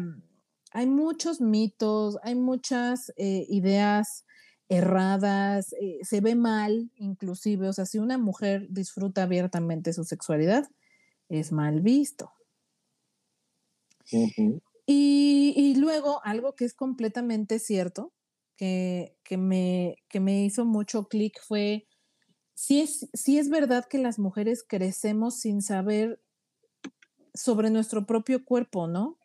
[0.71, 4.25] hay muchos mitos, hay muchas eh, ideas
[4.69, 10.67] erradas, eh, se ve mal inclusive, o sea, si una mujer disfruta abiertamente su sexualidad,
[11.27, 12.31] es mal visto.
[14.85, 18.13] Y, luego algo que es completamente cierto,
[18.55, 21.87] que, me, que me hizo mucho clic fue,
[22.53, 26.21] si es, si es verdad que las mujeres crecemos sin saber
[27.33, 29.17] sobre nuestro propio cuerpo, ¿no?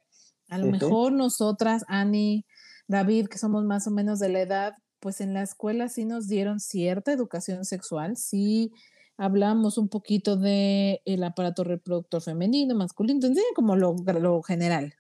[0.49, 2.47] A lo mejor nosotras, Annie,
[2.87, 6.29] David, que somos más o menos de la edad, pues en la escuela sí nos
[6.29, 8.73] dieron cierta educación sexual, sí
[9.17, 14.95] hablamos un poquito de el aparato reproductor femenino, masculino, entonces como lo, lo general.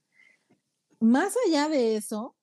[1.01, 2.37] Más allá de eso,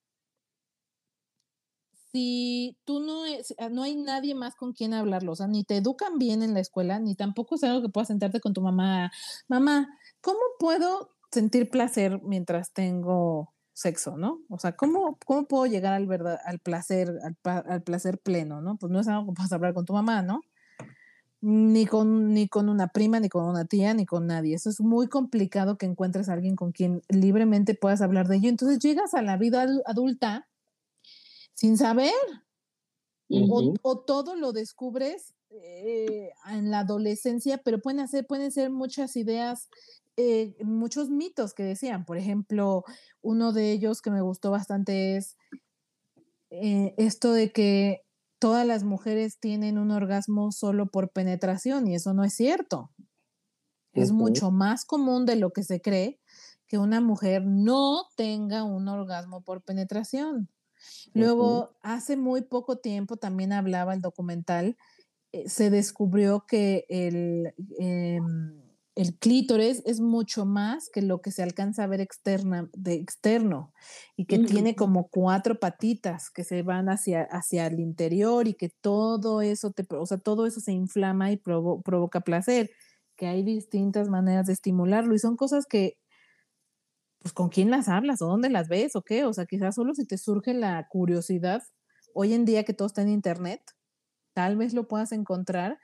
[2.12, 5.64] si tú no, es, ah, no hay nadie más con quien hablarlo, o sea, ni
[5.64, 8.62] te educan bien en la escuela, ni tampoco es algo que puedas sentarte con tu
[8.62, 9.12] mamá,
[9.48, 9.88] mamá,
[10.20, 14.42] ¿cómo puedo sentir placer mientras tengo sexo, ¿no?
[14.50, 18.78] O sea, ¿cómo, cómo puedo llegar al, verdad, al placer, al, al placer pleno, ¿no?
[18.78, 20.42] Pues no es algo que puedas hablar con tu mamá, ¿no?
[21.42, 24.56] Ni con, ni con una prima, ni con una tía, ni con nadie.
[24.56, 28.50] Eso es muy complicado que encuentres a alguien con quien libremente puedas hablar de ello.
[28.50, 30.48] Entonces llegas a la vida adulta
[31.54, 32.14] sin saber.
[33.30, 39.70] o, todo lo descubres eh, en la adolescencia, pero pueden, hacer, pueden ser muchas ideas,
[40.18, 42.06] eh, muchos mitos que decían.
[42.06, 42.84] Por ejemplo,
[43.22, 45.38] uno de ellos que me gustó bastante es
[46.52, 48.04] eh, esto de que
[48.42, 52.90] todas las mujeres tienen un orgasmo solo por penetración y eso no es cierto.
[53.94, 56.20] Es mucho más común de lo que se cree
[56.66, 60.50] que una mujer no tenga un orgasmo por penetración.
[61.14, 64.76] Luego, hace muy poco tiempo también hablaba el documental,
[65.34, 68.61] eh, se descubrió que el, em,
[68.96, 73.74] el clítoris es mucho más que lo que se alcanza a ver externa, de externo
[74.18, 78.70] y que tiene como cuatro patitas que se van hacia, hacia el interior y que
[78.70, 82.70] todo eso, te, o sea, todo eso se inflama y provoca placer,
[83.16, 85.98] que hay distintas maneras de estimularlo y son cosas que
[87.20, 89.94] pues con quién las hablas o dónde las ves o qué, o sea, quizás solo
[89.94, 91.62] si te surge la curiosidad,
[92.14, 93.62] hoy en día que todo está en internet,
[94.34, 95.80] tal vez lo puedas encontrar,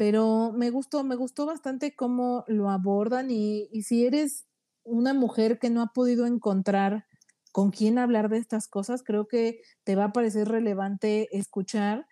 [0.00, 4.46] pero me gustó, me gustó bastante cómo lo abordan y, si eres
[4.82, 7.04] una mujer que no ha podido encontrar
[7.52, 12.06] con quién hablar de estas cosas, creo que te va a parecer relevante escuchar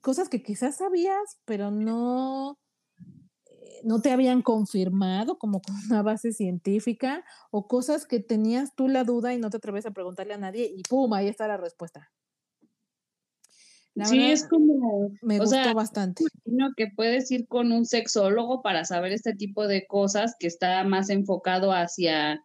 [0.00, 2.58] cosas que quizás sabías, pero no,
[3.48, 8.88] eh, no te habían confirmado como con una base científica, o cosas que tenías tú
[8.88, 11.12] la duda y no te atreves a preguntarle a nadie, y ¡pum!
[11.12, 12.10] Ahí está la respuesta.
[14.04, 15.10] Sí, es como.
[15.22, 16.24] Me gustó bastante.
[16.44, 20.82] Imagino que puedes ir con un sexólogo para saber este tipo de cosas que está
[20.84, 22.40] más enfocado hacia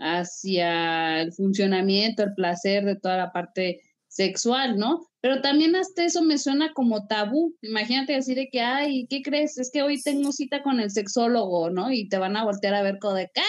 [0.00, 5.06] hacia el funcionamiento, el placer de toda la parte sexual, ¿no?
[5.20, 7.54] Pero también hasta eso me suena como tabú.
[7.62, 9.58] Imagínate decir que, ay, ¿qué crees?
[9.58, 11.92] Es que hoy tengo cita con el sexólogo, ¿no?
[11.92, 13.42] Y te van a voltear a ver como de, ¿qué?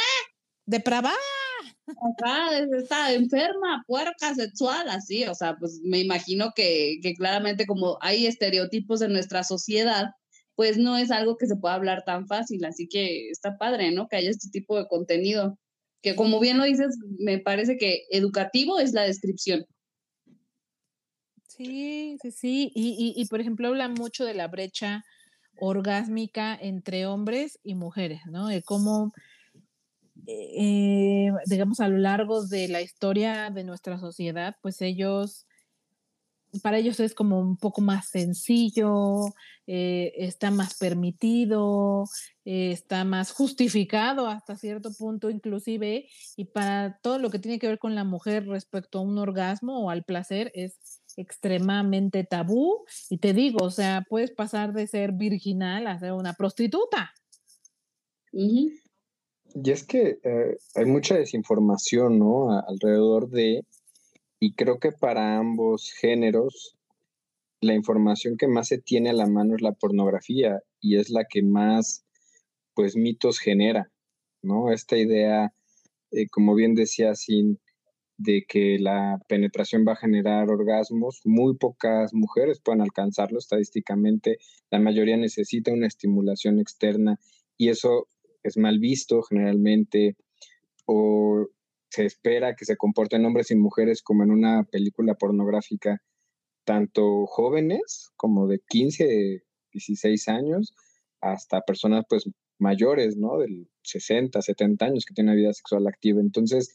[0.65, 1.15] Depravada.
[2.77, 8.27] Está enferma, puerca, sexual, así, o sea, pues me imagino que, que claramente como hay
[8.27, 10.05] estereotipos en nuestra sociedad,
[10.55, 14.07] pues no es algo que se pueda hablar tan fácil, así que está padre, ¿no?
[14.07, 15.57] Que haya este tipo de contenido
[16.01, 19.65] que como bien lo dices, me parece que educativo es la descripción.
[21.47, 22.71] Sí, sí, sí.
[22.73, 25.03] Y, y, por ejemplo, habla mucho de la brecha
[25.59, 28.47] orgásmica entre hombres y mujeres, ¿no?
[28.47, 29.11] De cómo,
[30.27, 35.45] eh, digamos, a lo largo de la historia de nuestra sociedad, pues ellos
[36.59, 39.33] para ellos es como un poco más sencillo,
[39.67, 42.05] eh, está más permitido,
[42.43, 47.67] eh, está más justificado hasta cierto punto inclusive, y para todo lo que tiene que
[47.67, 52.85] ver con la mujer respecto a un orgasmo o al placer es extremadamente tabú.
[53.09, 57.13] Y te digo, o sea, puedes pasar de ser virginal a ser una prostituta.
[59.55, 62.51] Y es que eh, hay mucha desinformación, ¿no?
[62.67, 63.65] alrededor de
[64.43, 66.75] y creo que para ambos géneros,
[67.61, 71.25] la información que más se tiene a la mano es la pornografía y es la
[71.29, 72.03] que más,
[72.73, 73.91] pues, mitos genera,
[74.41, 74.71] ¿no?
[74.71, 75.53] Esta idea,
[76.09, 77.59] eh, como bien decía Sin,
[78.17, 84.39] de que la penetración va a generar orgasmos, muy pocas mujeres pueden alcanzarlo estadísticamente,
[84.71, 87.19] la mayoría necesita una estimulación externa
[87.57, 88.07] y eso
[88.43, 90.15] es mal visto generalmente
[90.85, 91.47] o
[91.89, 96.01] se espera que se comporten hombres y mujeres como en una película pornográfica,
[96.63, 100.73] tanto jóvenes como de 15, 16 años,
[101.19, 102.29] hasta personas pues
[102.59, 103.39] mayores, ¿no?
[103.39, 106.21] Del 60, 70 años que tienen una vida sexual activa.
[106.21, 106.73] Entonces,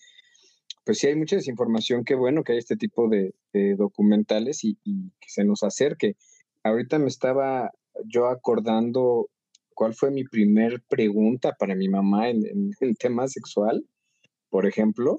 [0.84, 3.34] pues sí hay mucha desinformación, qué bueno que hay este tipo de,
[3.76, 6.16] documentales y, que se nos acerque.
[6.62, 7.72] Ahorita me estaba
[8.04, 9.28] yo acordando
[9.76, 13.86] cuál fue mi primer pregunta para mi mamá en, en el tema sexual
[14.56, 15.18] por ejemplo,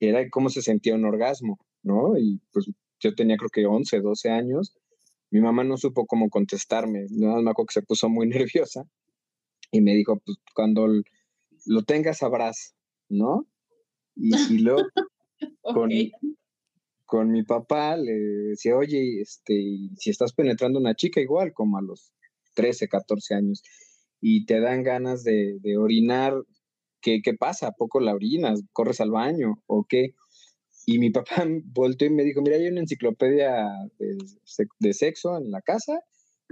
[0.00, 2.18] era cómo se sentía un orgasmo, ¿no?
[2.18, 2.66] Y pues
[2.98, 4.76] yo tenía creo que 11, 12 años.
[5.30, 8.84] Mi mamá no supo cómo contestarme, nada más me acuerdo que se puso muy nerviosa
[9.70, 10.88] y me dijo, pues cuando
[11.66, 12.74] lo tengas sabrás,
[13.08, 13.46] ¿no?
[14.16, 14.82] Y, luego
[15.62, 15.90] con,
[17.04, 19.54] con, mi papá le decía, oye, este,
[19.96, 22.12] si estás penetrando a una chica igual, como a los
[22.54, 23.62] 13, 14 años,
[24.20, 26.34] y te dan ganas de, orinar,
[27.02, 27.68] ¿qué, qué pasa?
[27.68, 28.62] ¿A poco la orinas?
[28.72, 29.62] ¿Corres al baño?
[29.66, 30.14] ¿O qué?
[30.86, 33.66] Y mi papá volteó y me dijo, mira, hay una enciclopedia
[33.98, 36.00] de, sexo en la casa,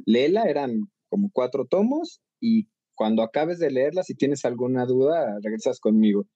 [0.07, 5.81] léela, eran como cuatro tomos y cuando acabes de leerla, si tienes alguna duda, regresas
[5.81, 6.27] conmigo.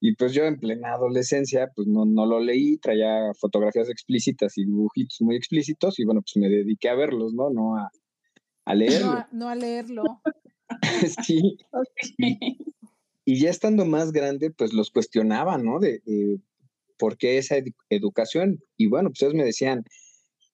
[0.00, 4.64] Y pues yo en plena adolescencia, pues no, no lo leí, traía fotografías explícitas y
[4.66, 7.50] dibujitos muy explícitos y bueno, pues me dediqué a verlos, ¿no?
[7.50, 7.76] No
[8.64, 9.26] a leerlo.
[9.32, 10.02] No a, leerlo.
[11.24, 11.58] sí.
[13.26, 15.78] Y ya estando más grande, pues los cuestionaba, ¿no?
[15.78, 16.02] De,
[16.98, 17.56] por qué esa
[17.88, 18.60] educación.
[18.76, 19.82] Y bueno, pues ellos me decían,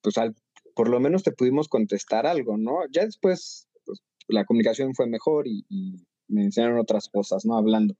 [0.02, 0.36] pues al,
[0.74, 2.80] por lo menos te pudimos contestar algo, ¿no?
[2.92, 5.64] Ya después, pues la comunicación fue mejor y,
[6.28, 7.56] me enseñaron otras cosas, ¿no?
[7.56, 7.96] Hablando.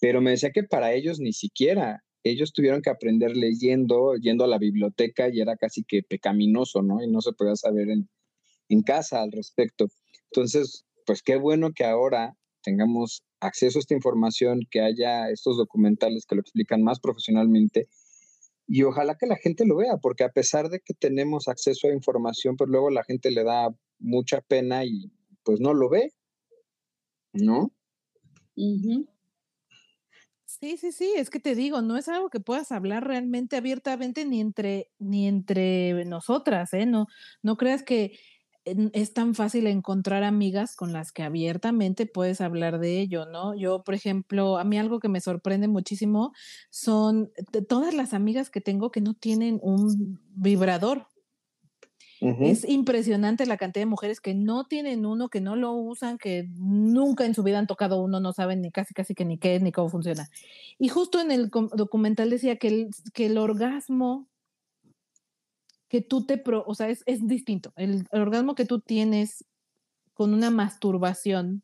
[0.00, 4.48] Pero me decía que para ellos ni siquiera, ellos tuvieron que aprender leyendo, yendo a
[4.48, 7.02] la biblioteca y era casi que pecaminoso, ¿no?
[7.02, 8.08] Y no se podía saber en,
[8.68, 9.86] en casa al respecto.
[10.32, 16.26] Entonces, pues qué bueno que ahora tengamos acceso a esta información, que haya estos documentales
[16.26, 17.88] que lo explican más profesionalmente
[18.68, 21.92] y ojalá que la gente lo vea, porque a pesar de que tenemos acceso a
[21.94, 25.12] información, pues luego la gente le da mucha pena y
[25.44, 26.12] pues no lo ve,
[27.32, 27.72] ¿no?
[30.44, 34.24] Sí, sí, sí, es que te digo, no es algo que puedas hablar realmente abiertamente
[34.24, 36.86] ni entre, ni entre nosotras, ¿eh?
[36.86, 37.06] No,
[37.42, 38.18] no creas que
[38.66, 43.54] es tan fácil encontrar amigas con las que abiertamente puedes hablar de ello, ¿no?
[43.54, 46.32] Yo, por ejemplo, a mí algo que me sorprende muchísimo
[46.70, 47.30] son
[47.68, 51.06] todas las amigas que tengo que no tienen un vibrador.
[52.20, 56.48] Es impresionante la cantidad de mujeres que no tienen uno, que no lo usan, que
[56.56, 59.60] nunca en su vida han tocado uno, no saben ni casi casi que ni qué
[59.60, 60.28] ni cómo funciona.
[60.78, 64.28] Y justo en el documental decía que el, que el orgasmo
[65.96, 67.72] que tú te, pro, o sea, es, es distinto.
[67.74, 69.46] El, orgasmo que tú tienes
[70.12, 71.62] con una masturbación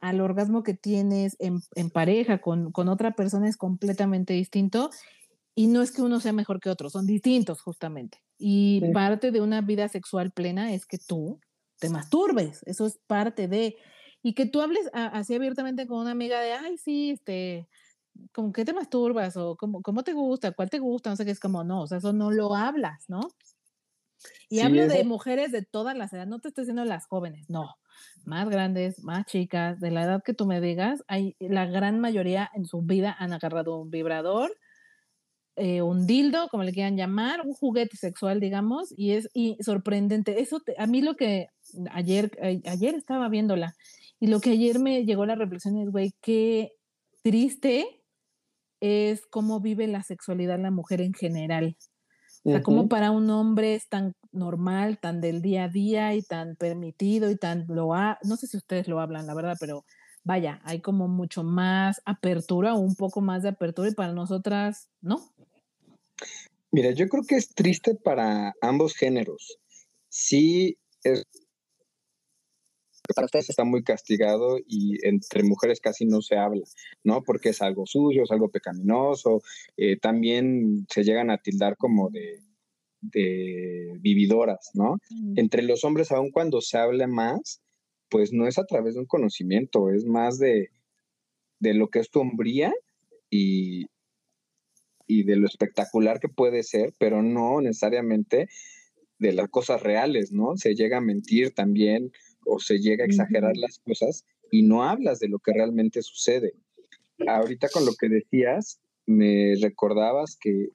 [0.00, 4.90] al orgasmo que tienes en, en pareja con, con, otra persona es completamente distinto.
[5.56, 8.22] Y no es que uno sea mejor que otro, son distintos justamente.
[8.38, 11.40] Y parte de una vida sexual plena es que tú
[11.80, 13.76] te masturbes, eso es parte de...
[14.22, 17.68] Y que tú hables así abiertamente con una amiga de, ay, sí, este,
[18.32, 19.36] ¿con qué te masturbas?
[19.36, 20.52] O ¿cómo, ¿cómo te gusta?
[20.52, 21.10] ¿Cuál te gusta?
[21.10, 23.20] No sé qué es como, no, o sea, eso no lo hablas, ¿no?
[24.48, 27.74] Y hablo de mujeres de todas las edades, no te estoy diciendo las jóvenes, no,
[28.24, 32.50] más grandes, más chicas, de la edad que tú me digas, hay, la gran mayoría
[32.54, 34.50] en su vida han agarrado un vibrador,
[35.56, 40.40] eh, un dildo, como le quieran llamar, un juguete sexual, digamos, y es y sorprendente.
[40.40, 41.46] Eso, a mí lo que
[41.92, 42.32] ayer,
[42.66, 43.74] ayer estaba viéndola,
[44.18, 46.72] y lo que ayer me llegó la reflexión es, güey, qué
[47.22, 48.02] triste
[48.80, 51.76] es cómo vive la sexualidad la mujer en general.
[52.46, 56.22] O sea, como para un hombre es tan normal, tan del día a día y
[56.22, 59.84] tan permitido y tan lo ha, no sé si ustedes lo hablan, la verdad, pero
[60.24, 64.88] vaya, hay como mucho más apertura o un poco más de apertura y para nosotras,
[65.00, 65.22] ¿no?
[66.70, 69.58] Mira, yo creo que es triste para ambos géneros.
[70.10, 71.24] Sí, es
[73.12, 76.64] para ustedes está muy castigado y entre mujeres casi no se habla,
[77.02, 77.22] ¿no?
[77.22, 79.42] Porque es algo sucio, es algo pecaminoso,
[79.76, 82.40] eh, también se llegan a tildar como de,
[84.00, 84.96] vividoras, ¿no?
[85.10, 85.38] Mm.
[85.38, 87.60] Entre los hombres, aun cuando se habla más,
[88.08, 90.70] pues no es a través de un conocimiento, es más de,
[91.60, 92.72] lo que es tu hombría
[93.28, 93.86] y,
[95.06, 98.48] y de lo espectacular que puede ser, pero no necesariamente
[99.18, 100.56] de las cosas reales, ¿no?
[100.56, 102.10] Se llega a mentir también
[102.46, 106.54] o se llega a exagerar las cosas y no hablas de lo que realmente sucede.
[107.26, 110.68] Ahorita con lo que decías, me recordabas que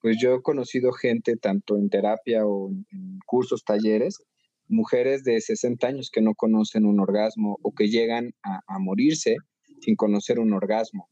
[0.00, 4.22] pues yo he conocido gente tanto en terapia o en, cursos, talleres,
[4.68, 9.36] mujeres de 60 años que no conocen un orgasmo o que llegan a, a morirse
[9.80, 11.08] sin conocer un orgasmo,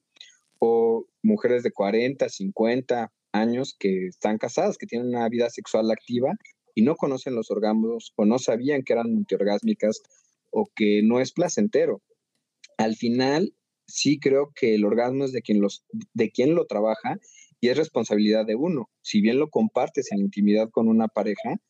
[0.59, 6.36] o mujeres de 40, 50 años que están casadas, que tienen una vida sexual activa
[6.74, 10.02] y no conocen los orgasmos o no sabían que eran multiorgásmicas
[10.50, 12.02] o que no es placentero.
[12.76, 13.54] Al final,
[13.86, 17.18] sí creo que el orgasmo es de quien, los, de quien lo trabaja
[17.60, 18.90] y es responsabilidad de uno.
[19.02, 21.60] Si bien lo compartes en intimidad con una pareja,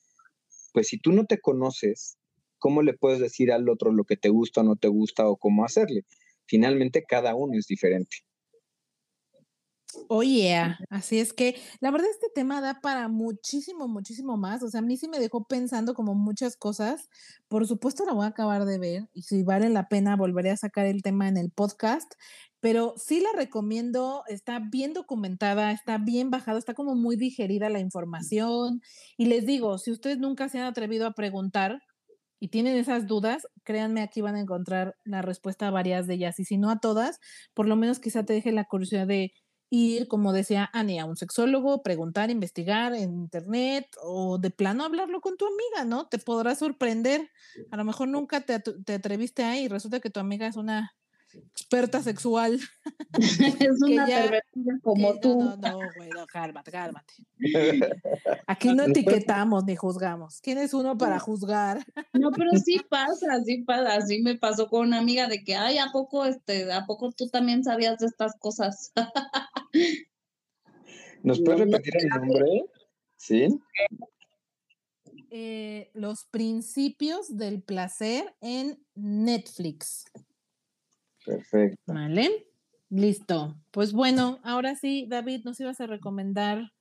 [0.72, 2.16] pues si tú no te conoces,
[2.58, 5.36] ¿cómo le puedes decir al otro lo que te gusta o no te gusta o
[5.36, 6.04] cómo hacerle?
[6.46, 8.18] Finalmente, cada uno es diferente.
[10.08, 14.62] Oye, así es que la verdad este tema da para muchísimo, muchísimo más.
[14.62, 17.08] O sea, a mí sí me dejó pensando como muchas cosas.
[17.48, 20.56] Por supuesto la voy a acabar de ver y si vale la pena volveré a
[20.56, 22.12] sacar el tema en el podcast.
[22.60, 27.80] Pero sí la recomiendo, está bien documentada, está bien bajada, está como muy digerida la
[27.80, 28.82] información.
[29.16, 31.82] Y les digo, si ustedes nunca se han atrevido a preguntar,
[32.42, 36.40] y tienen esas dudas, créanme, aquí van a encontrar la respuesta a varias de ellas.
[36.40, 37.20] Y si no a todas,
[37.54, 39.32] por lo menos quizá te deje la curiosidad de,
[39.72, 45.22] ir, como decía Annie, a un sexólogo, preguntar, investigar en internet o de plano hablarlo
[45.22, 46.08] con tu amiga, ¿no?
[46.08, 47.30] Te podrá sorprender.
[47.70, 50.92] A lo mejor nunca te, te atreviste ahí y resulta que tu amiga es una
[51.54, 52.60] experta sexual.
[53.60, 55.38] es una pervertida como tú.
[55.38, 57.14] No, no, güey, no, cálmate, cálmate.
[58.46, 60.40] Aquí no etiquetamos ni juzgamos.
[60.40, 61.84] ¿Quién es uno para juzgar?
[62.12, 63.96] No, pero sí pasa, sí pasa.
[63.96, 67.28] Así me pasó con una amiga de que, ay, ¿a poco, este, a poco tú
[67.28, 68.92] también sabías de estas cosas?
[71.22, 72.64] ¿Nos puedes repetir el nombre?
[73.16, 73.48] Sí.
[75.30, 80.04] Eh, los principios del placer en Netflix.
[81.24, 81.80] Perfecto.
[81.86, 82.48] Vale.
[82.90, 83.56] Listo.
[83.70, 86.72] Pues bueno, ahora sí, David, nos ibas a recomendar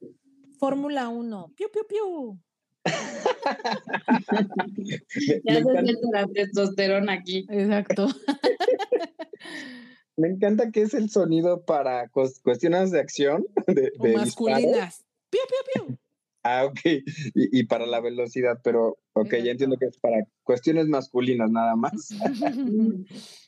[0.59, 1.53] Fórmula 1.
[1.55, 2.39] Piu, piu, piu.
[5.45, 7.45] ya se siente la testosterona aquí.
[7.49, 8.07] Exacto.
[10.17, 13.45] Me encanta que es el sonido para cuestiones de acción.
[13.67, 15.05] De, masculinas.
[15.29, 15.97] Piu, piu, piu.
[16.43, 16.79] Ah, ok.
[16.85, 21.75] Y, y, para la velocidad, pero ok, ya entiendo que es para cuestiones masculinas nada
[21.75, 22.09] más.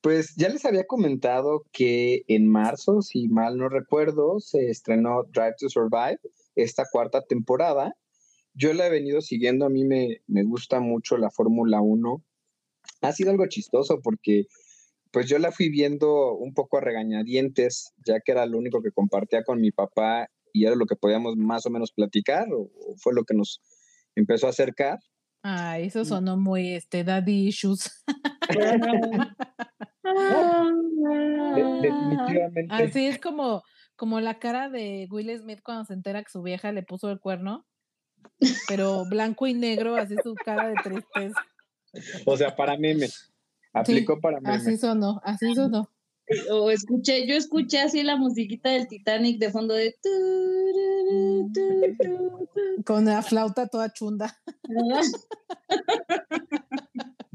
[0.00, 5.56] Pues ya les había comentado que en marzo, si mal no recuerdo, se estrenó Drive
[5.58, 6.20] to Survive,
[6.54, 7.96] esta cuarta temporada.
[8.54, 12.24] yo la he venido siguiendo, a mí me, me gusta mucho la Fórmula 1.
[13.02, 14.46] Ha sido algo chistoso porque
[15.10, 18.92] pues yo la fui viendo un poco a regañadientes, ya que era lo único que
[18.92, 23.14] compartía con mi papá y era lo que podíamos más o menos platicar, o, fue
[23.14, 23.60] lo que nos
[24.14, 24.98] empezó a acercar.
[25.42, 28.04] Ah, eso sonó muy este daddy issues.
[31.54, 32.74] definitivamente.
[32.74, 33.62] Así es como,
[33.94, 37.20] como la cara de Will Smith cuando se entera que su vieja le puso el
[37.20, 37.66] cuerno,
[38.66, 41.40] pero blanco y negro, así su cara de tristeza.
[42.26, 43.08] O sea, para meme.
[43.72, 44.56] Aplicó para meme.
[44.56, 45.90] Así sonó, así sonó.
[46.50, 49.94] O escuché, yo escuché así la musiquita del Titanic de fondo de
[52.84, 54.38] con la flauta toda chunda.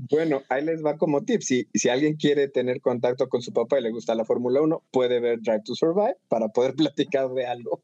[0.09, 1.41] Bueno, ahí les va como tip.
[1.41, 4.83] Si, si alguien quiere tener contacto con su papá y le gusta la Fórmula 1,
[4.91, 7.83] puede ver Drive to Survive para poder platicar de algo.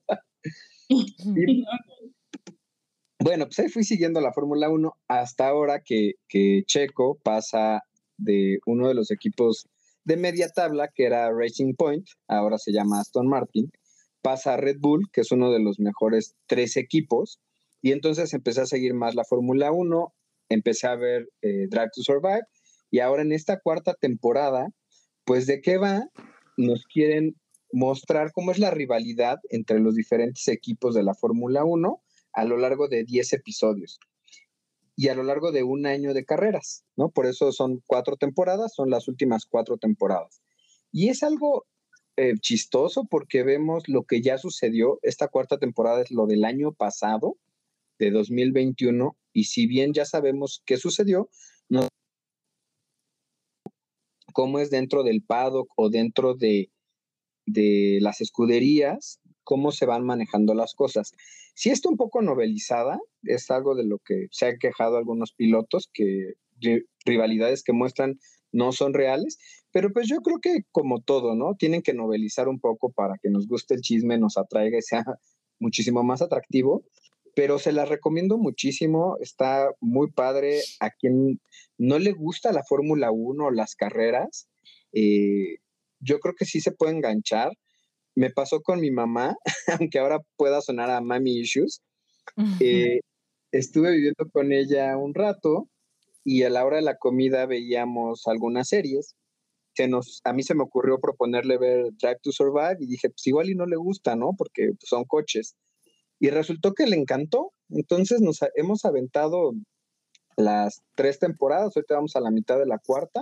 [3.19, 7.83] bueno, pues ahí fui siguiendo la Fórmula 1 hasta ahora que, que Checo pasa
[8.19, 9.67] de uno de los equipos
[10.03, 13.71] de media tabla, que era Racing Point, ahora se llama Aston Martin,
[14.21, 17.39] pasa a Red Bull, que es uno de los mejores tres equipos,
[17.81, 20.13] y entonces empecé a seguir más la Fórmula 1,
[20.49, 22.43] empecé a ver eh, Drive to Survive,
[22.91, 24.69] y ahora en esta cuarta temporada,
[25.25, 26.09] pues de qué va,
[26.57, 27.35] nos quieren
[27.71, 32.01] mostrar cómo es la rivalidad entre los diferentes equipos de la Fórmula 1
[32.33, 33.99] a lo largo de 10 episodios
[34.99, 37.09] y a lo largo de un año de carreras, ¿no?
[37.09, 40.41] Por eso son cuatro temporadas, son las últimas cuatro temporadas.
[40.91, 41.65] Y es algo
[42.17, 44.99] eh, chistoso porque vemos lo que ya sucedió.
[45.01, 47.37] Esta cuarta temporada es lo del año pasado,
[47.97, 51.29] de 2021, y si bien ya sabemos qué sucedió,
[51.69, 51.87] no
[54.33, 56.73] cómo es dentro del paddock o dentro de,
[57.45, 61.11] de las escuderías, cómo se van manejando las cosas.
[61.55, 65.89] Si está un poco novelizada, es algo de lo que se han quejado algunos pilotos,
[65.91, 66.33] que
[67.03, 68.19] rivalidades que muestran
[68.51, 69.39] no son reales,
[69.71, 71.55] pero pues yo creo que como todo, ¿no?
[71.55, 75.03] Tienen que novelizar un poco para que nos guste el chisme, nos atraiga y sea
[75.59, 76.83] muchísimo más atractivo,
[77.33, 81.41] pero se la recomiendo muchísimo, está muy padre a quien
[81.79, 84.47] no le gusta la Fórmula 1 o las carreras,
[84.93, 85.57] eh,
[85.99, 87.51] yo creo que sí se puede enganchar
[88.15, 89.35] me pasó con mi mamá,
[89.79, 91.81] aunque ahora pueda sonar a mami issues.
[92.59, 92.99] Eh,
[93.51, 95.67] estuve viviendo con ella un rato
[96.23, 99.15] y a la hora de la comida veíamos algunas series.
[99.75, 103.25] Se nos, a mí se me ocurrió proponerle ver Drive to Survive y dije, pues
[103.27, 104.33] igual y no le gusta, ¿no?
[104.37, 105.55] Porque pues, son coches.
[106.19, 107.53] Y resultó que le encantó.
[107.69, 109.53] Entonces nos hemos aventado
[110.35, 113.21] las tres temporadas, ahorita vamos a la mitad de la cuarta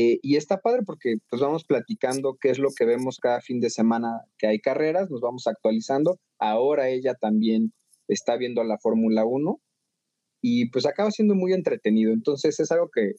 [0.00, 3.58] eh, y está padre porque pues vamos platicando qué es lo que vemos cada fin
[3.58, 6.20] de semana que hay carreras, nos vamos actualizando.
[6.38, 7.72] Ahora ella también
[8.06, 9.60] está viendo la Fórmula 1
[10.40, 12.12] y pues acaba siendo muy entretenido.
[12.12, 13.14] Entonces es algo que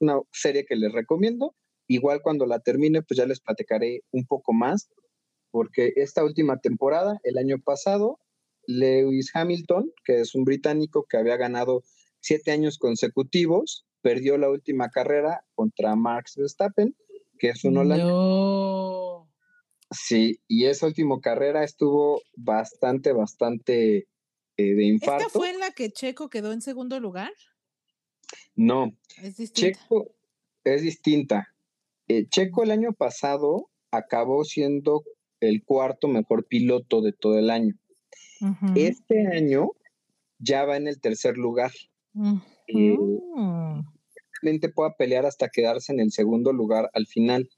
[0.00, 1.54] una serie que les recomiendo.
[1.86, 4.88] Igual cuando la termine pues ya les platicaré un poco más
[5.52, 8.18] porque esta última temporada, el año pasado,
[8.66, 11.84] Lewis Hamilton, que es un británico que había ganado
[12.18, 16.94] siete años consecutivos, perdió la última carrera contra Max Verstappen,
[17.38, 18.12] que es un holandés.
[19.90, 24.06] Sí, y esa última carrera estuvo bastante, bastante
[24.58, 25.26] eh, de infarto.
[25.26, 27.32] ¿Esta fue en la que Checo quedó en segundo lugar?
[28.54, 28.94] No.
[29.22, 29.78] Es distinta.
[29.80, 30.14] Checo
[30.64, 31.54] es distinta.
[32.06, 35.02] Eh, Checo el año pasado acabó siendo
[35.40, 37.74] el cuarto mejor piloto de todo el año.
[38.74, 39.70] Este año
[40.38, 41.72] ya va en el tercer lugar
[44.68, 47.48] pueda pelear hasta quedarse en el segundo lugar al final.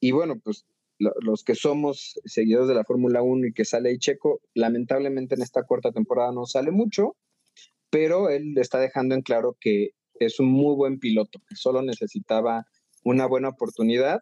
[0.00, 0.66] Y bueno, pues
[0.98, 5.42] los que somos seguidores de la Fórmula 1 y que sale ahí Checo, lamentablemente en
[5.42, 7.16] esta cuarta temporada no sale mucho,
[7.90, 12.66] pero él está dejando en claro que es un muy buen piloto, que solo necesitaba
[13.04, 14.18] una buena oportunidad,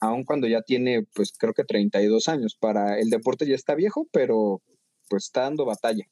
[0.00, 2.56] aun cuando ya tiene, pues creo que 32 años.
[2.60, 4.62] Para el deporte ya está viejo, pero
[5.08, 6.06] pues está dando batalla.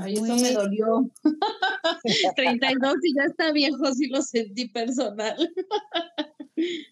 [0.00, 1.10] Ay, eso me dolió.
[2.36, 5.36] 32 y ya está viejo, sí lo sentí personal.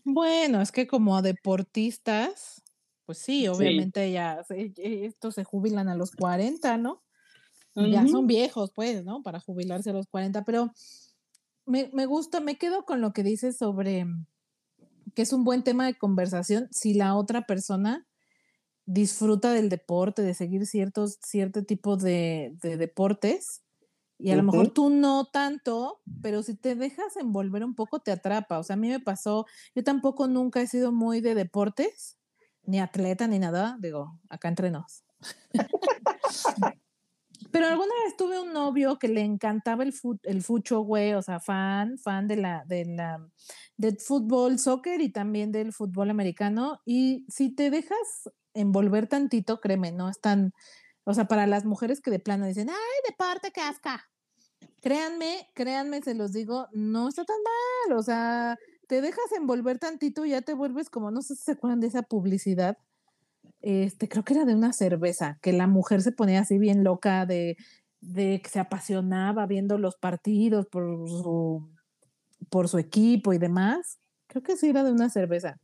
[0.05, 2.63] bueno, es que como deportistas,
[3.05, 4.45] pues sí, obviamente ya
[4.77, 7.03] estos se jubilan a los 40, ¿no?
[7.75, 9.23] Ya son viejos, pues, ¿no?
[9.23, 10.73] Para jubilarse a los 40, pero
[11.65, 14.07] me, me gusta, me quedo con lo que dices sobre
[15.15, 18.07] que es un buen tema de conversación si la otra persona
[18.93, 23.63] disfruta del deporte, de seguir ciertos, cierto tipo de, deportes.
[24.19, 28.13] Y a lo mejor tú no tanto, pero si te dejas envolver un poco, te
[28.13, 28.59] atrapa.
[28.59, 32.19] O sea, a mí me pasó, yo tampoco nunca he sido muy de deportes,
[32.65, 35.03] ni atleta, ni nada, digo, acá entre nos.
[37.51, 41.41] Pero alguna vez tuve un novio que le encantaba el, el fucho, güey, o sea,
[41.41, 43.27] fan, fan de la, de la,
[43.77, 46.81] del fútbol, soccer y también del fútbol americano.
[46.87, 50.53] Y si te dejas envolver tantito, créeme, no es tan,
[51.05, 54.09] o sea, para las mujeres que de plano dicen, ay, deporte casca.
[54.81, 57.37] Créanme, créanme, se los digo, no está tan
[57.89, 61.45] mal, o sea, te dejas envolver tantito y ya te vuelves como, no sé si
[61.45, 62.77] se acuerdan de esa publicidad
[63.63, 67.27] este, creo que era de una cerveza, que la mujer se ponía así bien loca
[67.27, 67.57] de,
[68.01, 71.71] de que se apasionaba viendo los partidos por su,
[72.51, 73.99] por su equipo y demás.
[74.27, 75.61] Creo que sí era de una cerveza.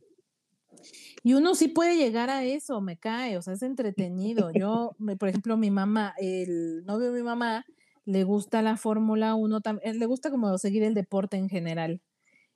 [1.23, 4.51] Y uno sí puede llegar a eso, me cae, o sea, es entretenido.
[4.51, 7.65] Yo, por ejemplo, mi mamá, el novio de mi mamá,
[8.05, 9.59] le gusta la Fórmula 1,
[9.93, 12.01] le gusta como seguir el deporte en general.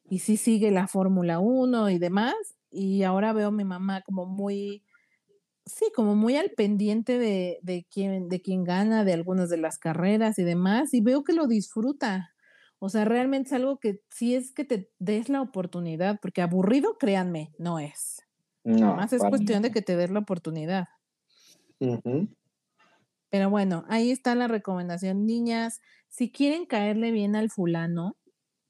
[0.09, 2.36] Y sí sigue la Fórmula 1 y demás.
[2.72, 4.84] Y ahora veo a mi mamá como muy
[5.66, 9.78] sí, como muy al pendiente de, de, quién, de quién gana, de algunas de las
[9.78, 12.34] carreras y demás, y veo que lo disfruta.
[12.80, 16.97] O sea, realmente es algo que sí es que te des la oportunidad, porque aburrido,
[16.97, 18.22] créanme, no es.
[18.64, 18.95] No.
[18.95, 20.88] Más es cuestión de que te des la oportunidad.
[23.30, 25.26] Pero bueno, ahí está la recomendación.
[25.26, 28.18] Niñas, si quieren caerle bien al fulano,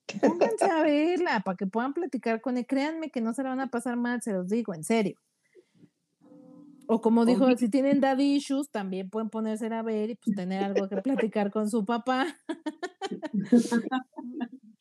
[0.22, 2.66] pónganse a verla para que puedan platicar con él.
[2.66, 5.20] Créanme que no se la van a pasar mal, se los digo, en serio.
[6.88, 10.64] O como dijo, si tienen daddy issues, también pueden ponerse a ver y pues tener
[10.64, 12.28] algo que platicar con su papá.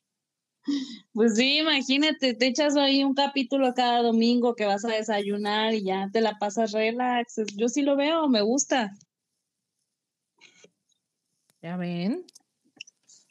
[1.13, 5.85] Pues sí, imagínate, te echas ahí un capítulo cada domingo que vas a desayunar y
[5.85, 7.37] ya te la pasas relax.
[7.57, 8.93] Yo sí lo veo, me gusta.
[11.61, 12.25] Ya ven.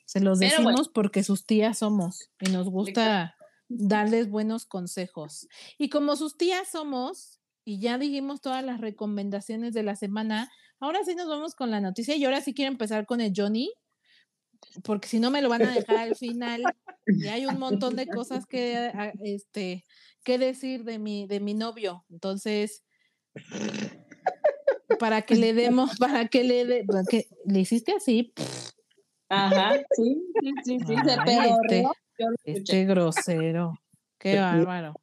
[0.05, 3.36] Se los decimos porque sus tías somos y nos gusta
[3.69, 5.47] darles buenos consejos.
[5.77, 10.49] Y como sus tías somos, y ya dijimos todas las recomendaciones de la semana.
[10.79, 13.71] Ahora sí nos vamos con la noticia y ahora sí quiero empezar con el Johnny,
[14.84, 16.64] porque si no me lo van a dejar al final.
[17.05, 19.86] Y hay un montón de cosas que, ah, este,
[20.24, 22.05] que decir de mi, de mi novio.
[22.09, 22.84] Entonces,
[24.99, 28.34] para que le demos, para que le de, que le hiciste así.
[29.30, 31.86] Ajá, sí, sí, sí, sí, este,
[32.43, 33.74] este grosero.
[34.18, 34.93] Qué bárbaro.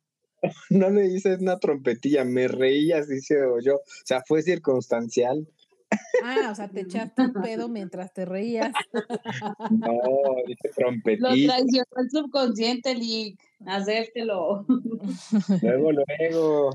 [0.71, 3.77] no le hice una trompetilla, me reía, así se yo.
[3.77, 5.49] O sea, fue circunstancial.
[6.23, 8.73] Ah, o sea, te echaste un pedo mientras te reías.
[9.71, 11.29] No, dije trompetilla.
[11.29, 13.41] Lo traicionó el subconsciente, Lick.
[13.67, 14.67] Hacértelo.
[15.63, 16.71] Luego, luego.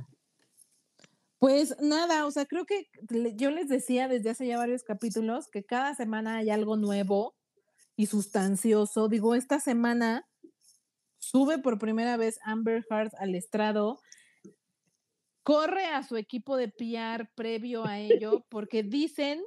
[1.39, 2.87] Pues nada, o sea, creo que
[3.35, 7.35] yo les decía desde hace ya varios capítulos que cada semana hay algo nuevo
[7.97, 9.09] y sustancioso.
[9.09, 10.25] Digo, esta semana
[11.19, 13.99] sube por primera vez Amber Heard al estrado,
[15.43, 19.41] corre a su equipo de PR previo a ello, porque dicen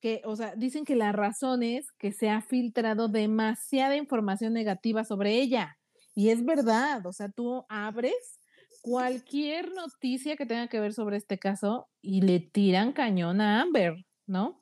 [0.00, 5.04] que, o sea, dicen que la razón es que se ha filtrado demasiada información negativa
[5.04, 5.78] sobre ella.
[6.14, 8.40] Y es verdad, o sea, tú abres
[8.82, 13.94] cualquier noticia que tenga que ver sobre este caso y le tiran cañón a Amber,
[14.26, 14.60] ¿no?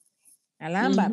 [0.59, 1.13] Al Amber.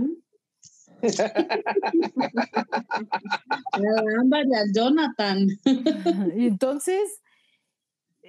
[4.74, 5.48] Jonathan.
[6.36, 7.21] y entonces,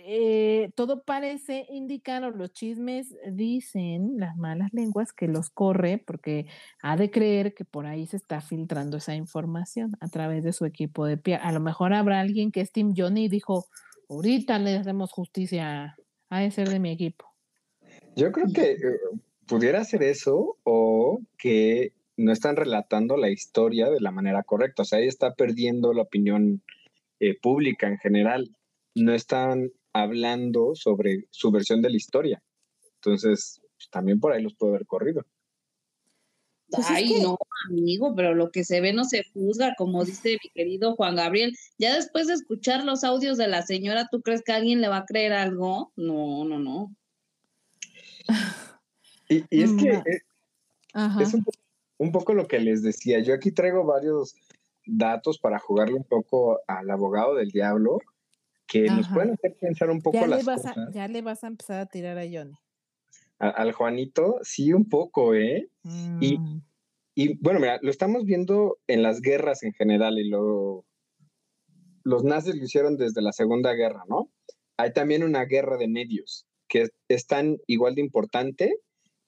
[0.05, 6.47] eh, todo parece indicar, o los chismes dicen, las malas lenguas, que los corre, porque
[6.83, 10.65] ha de creer que por ahí se está filtrando esa información a través de su
[10.65, 11.37] equipo de pie.
[11.37, 13.67] A lo mejor habrá alguien que es Tim Johnny y dijo,
[14.09, 15.97] ahorita le hacemos justicia
[16.31, 17.27] a ese de mi equipo.
[18.17, 18.79] Yo creo que eh,
[19.47, 24.83] pudiera ser eso o que no están relatando la historia de la manera correcta.
[24.83, 26.63] O sea, ella está perdiendo la opinión
[27.21, 28.51] eh, pública en general.
[28.95, 32.43] No están hablando sobre su versión de la historia.
[32.97, 35.25] Entonces, pues, también por ahí los puede haber corrido.
[36.71, 37.37] Pues Ay, no,
[37.69, 41.55] amigo, pero lo que se ve no se juzga, como dice mi querido Juan Gabriel.
[41.79, 44.99] Ya después de escuchar los audios de la señora, ¿tú crees que alguien le va
[44.99, 45.93] a creer algo?
[45.97, 46.95] No, no, no.
[49.29, 50.23] Y, es que eh,
[51.21, 51.45] es, un
[52.03, 53.21] un poco lo que les decía.
[53.21, 54.35] Yo aquí traigo varios
[54.85, 58.01] datos para jugarle un poco al abogado del diablo
[58.73, 60.79] que nos pueden hacer pensar un poco ya las le vas cosas.
[60.79, 62.55] A, ya le vas a empezar a tirar a Johnny.
[63.39, 65.69] al Juanito, sí, un poco, ¿eh?
[66.21, 66.63] Y, mm.
[67.15, 70.87] y, bueno, mira, lo estamos viendo en las guerras en general y lo,
[72.03, 74.31] los nazis lo hicieron desde la Segunda Guerra, ¿no?
[74.79, 78.77] Hay también una guerra de medios que es tan igual de importante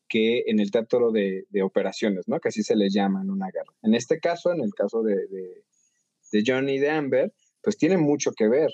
[0.08, 2.40] que en el teatro de, operaciones, ¿no?
[2.40, 3.74] Que así se les llama en una guerra.
[3.82, 7.32] En este caso, en el caso de, de, Johnny y de Amber,
[7.62, 8.70] pues tiene mucho que ver.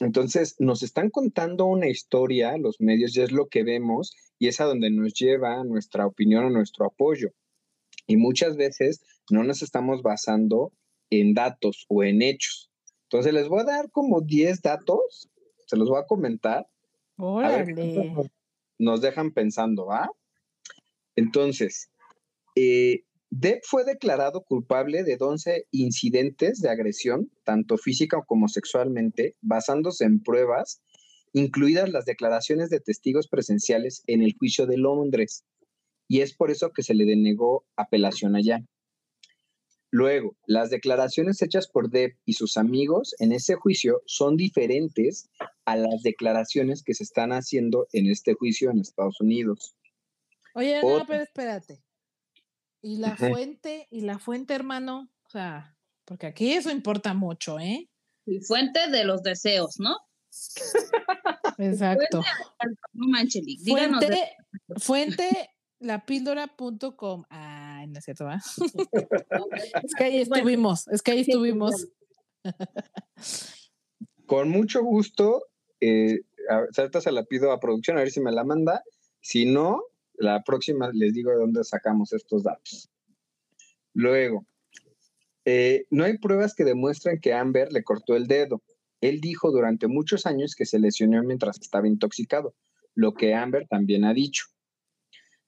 [0.00, 4.60] Entonces, nos están contando una historia, los medios, y es lo que vemos, y es
[4.60, 7.30] a donde nos lleva nuestra opinión o nuestro apoyo.
[8.06, 10.72] Y muchas veces no nos estamos basando
[11.10, 12.70] en datos o en hechos.
[13.04, 15.28] Entonces, les voy a dar como 10 datos,
[15.66, 16.66] se los voy a comentar.
[17.16, 18.14] Órale.
[18.78, 20.08] nos dejan pensando, ¿va?
[21.16, 21.90] Entonces,
[22.54, 30.04] eh, Depp fue declarado culpable de 11 incidentes de agresión, tanto física como sexualmente, basándose
[30.04, 30.80] en pruebas,
[31.34, 35.44] incluidas las declaraciones de testigos presenciales en el juicio de Londres.
[36.08, 38.64] Y es por eso que se le denegó apelación allá.
[39.90, 45.30] Luego, las declaraciones hechas por Depp y sus amigos en ese juicio son diferentes
[45.66, 49.74] a las declaraciones que se están haciendo en este juicio en Estados Unidos.
[50.54, 51.82] Oye, no, pero espérate.
[52.80, 57.88] Y la fuente, y la fuente, hermano, o sea, porque aquí eso importa mucho, ¿eh?
[58.24, 59.96] Y fuente de los deseos, ¿no?
[61.58, 62.22] Exacto.
[62.92, 64.36] no manches, fuente,
[64.76, 65.50] fuente
[65.80, 67.24] lapíldora.com.
[67.30, 68.40] Ay, no es cierto, ¿verdad?
[69.82, 71.88] es que ahí estuvimos, es que ahí estuvimos.
[74.26, 75.44] Con mucho gusto,
[75.80, 78.84] eh, ahorita se la pido a producción a ver si me la manda.
[79.20, 79.82] Si no,
[80.18, 82.90] la próxima les digo de dónde sacamos estos datos.
[83.94, 84.46] Luego,
[85.44, 88.62] eh, no hay pruebas que demuestren que Amber le cortó el dedo.
[89.00, 92.54] Él dijo durante muchos años que se lesionó mientras estaba intoxicado,
[92.94, 94.46] lo que Amber también ha dicho.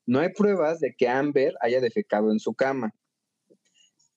[0.06, 2.94] No hay pruebas de que Amber haya defecado en su cama.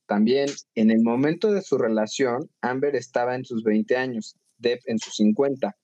[0.05, 4.99] También, en el momento de su relación, Amber estaba en sus 20 años, Depp en
[4.99, 5.75] sus 50,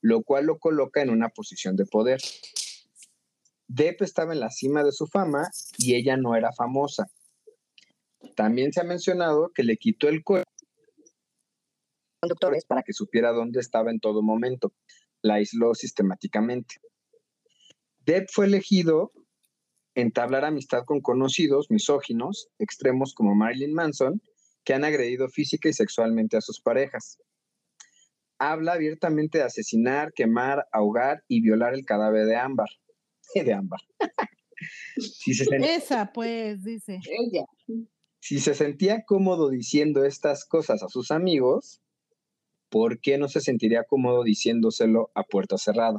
[0.00, 2.20] lo cual lo coloca en una posición de poder.
[3.68, 5.48] Depp estaba en la cima de su fama
[5.78, 7.06] y ella no era famosa.
[8.36, 10.50] También se ha mencionado que le quitó el cuerpo
[12.20, 14.72] conductores para que supiera dónde estaba en todo momento.
[15.22, 16.76] La aisló sistemáticamente.
[18.00, 19.12] Depp fue elegido
[19.94, 24.22] entablar amistad con conocidos misóginos extremos como Marilyn Manson,
[24.64, 27.18] que han agredido física y sexualmente a sus parejas.
[28.38, 32.68] Habla abiertamente de asesinar, quemar, ahogar y violar el cadáver de Ámbar
[33.34, 33.80] de ámbar.
[34.96, 37.00] si se sentía, Esa, pues, dice.
[37.04, 37.44] Ella.
[38.20, 41.82] Si se sentía cómodo diciendo estas cosas a sus amigos,
[42.70, 45.98] ¿por qué no se sentiría cómodo diciéndoselo a puerta cerrada?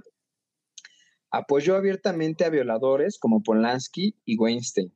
[1.30, 4.92] Apoyó abiertamente a violadores como Polanski y Weinstein.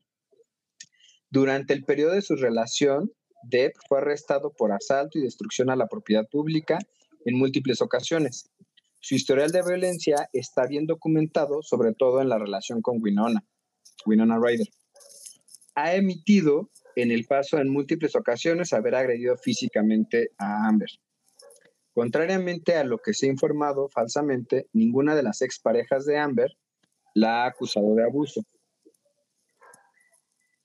[1.30, 3.11] Durante el periodo de su relación,
[3.43, 6.80] Depp fue arrestado por asalto y destrucción a la propiedad pública
[7.25, 8.49] en múltiples ocasiones.
[9.01, 13.45] Su historial de violencia está bien documentado, sobre todo en la relación con Winona,
[14.05, 14.67] Winona Ryder.
[15.75, 20.89] Ha emitido en el paso en múltiples ocasiones haber agredido físicamente a Amber.
[21.93, 26.57] Contrariamente a lo que se ha informado falsamente, ninguna de las exparejas de Amber
[27.13, 28.41] la ha acusado de abuso.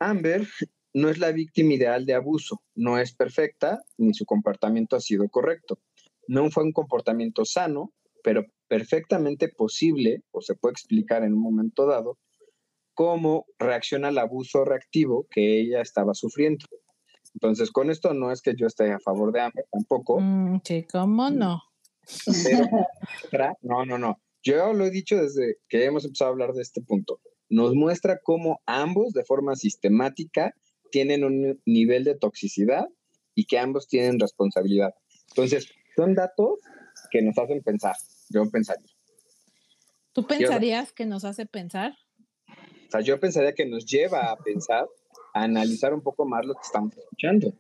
[0.01, 0.47] Amber
[0.93, 5.29] no es la víctima ideal de abuso, no es perfecta ni su comportamiento ha sido
[5.29, 5.79] correcto.
[6.27, 7.93] No fue un comportamiento sano,
[8.25, 12.19] pero perfectamente posible o se puede explicar en un momento dado
[12.95, 16.65] cómo reacciona al abuso reactivo que ella estaba sufriendo.
[17.35, 20.21] Entonces, con esto no es que yo esté a favor de Amber tampoco.
[20.21, 21.63] Mm, sí, ¿cómo no?
[23.63, 24.19] no, no, no.
[24.43, 27.21] Yo lo he dicho desde que hemos empezado a hablar de este punto.
[27.51, 30.55] Nos muestra cómo ambos, de forma sistemática,
[30.91, 32.87] tienen un nivel de toxicidad
[33.35, 34.95] y que ambos tienen responsabilidad.
[35.31, 36.59] Entonces, son datos
[37.11, 37.97] que nos hacen pensar.
[38.31, 38.91] Yo pensaría.
[40.13, 41.93] ¿Tú pensarías que nos hace pensar?
[42.49, 44.87] O sea, yo pensaría que nos lleva a pensar,
[45.35, 47.53] a analizar un poco más lo que estamos escuchando.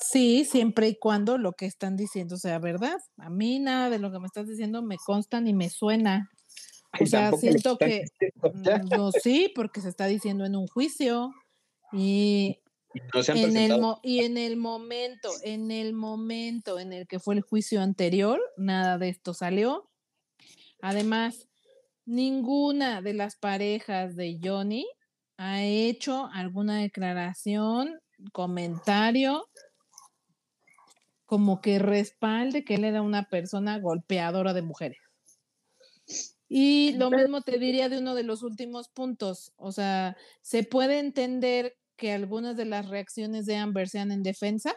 [0.00, 2.98] Sí, siempre y cuando lo que están diciendo sea verdad.
[3.16, 6.30] A mí nada de lo que me estás diciendo me consta ni me suena.
[7.00, 8.04] O sea, siento que
[8.42, 11.30] mm, no, sí, porque se está diciendo en un juicio
[11.92, 12.58] y
[13.28, 17.80] en el y en el momento, en el momento en el que fue el juicio
[17.80, 19.88] anterior, nada de esto salió.
[20.80, 21.48] Además,
[22.04, 24.86] ninguna de las parejas de Johnny
[25.36, 28.00] ha hecho alguna declaración,
[28.32, 29.48] comentario
[31.26, 34.98] como que respalde que él era una persona golpeadora de mujeres.
[36.48, 41.00] Y lo mismo te diría de uno de los últimos puntos, o sea, se puede
[41.00, 44.74] entender que algunas de las reacciones de Amber sean en defensa,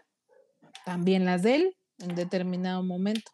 [0.85, 3.31] también las de él en determinado momento.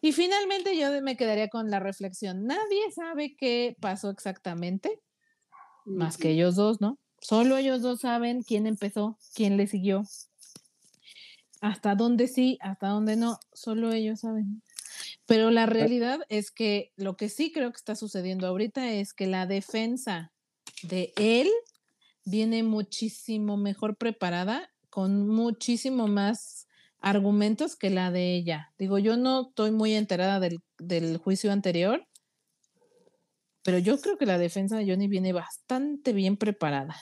[0.00, 5.00] Y finalmente yo me quedaría con la reflexión, nadie sabe qué pasó exactamente,
[5.84, 6.98] más que ellos dos, ¿no?
[7.20, 10.02] Solo ellos dos saben quién empezó, quién le siguió,
[11.60, 14.62] hasta dónde sí, hasta dónde no, solo ellos saben.
[15.26, 19.28] Pero la realidad es que lo que sí creo que está sucediendo ahorita es que
[19.28, 20.32] la defensa
[20.82, 21.48] de él
[22.24, 26.66] viene muchísimo mejor preparada, con muchísimo más
[27.00, 28.72] argumentos que la de ella.
[28.78, 32.06] Digo, yo no estoy muy enterada del, del juicio anterior,
[33.64, 36.96] pero yo creo que la defensa de Johnny viene bastante bien preparada.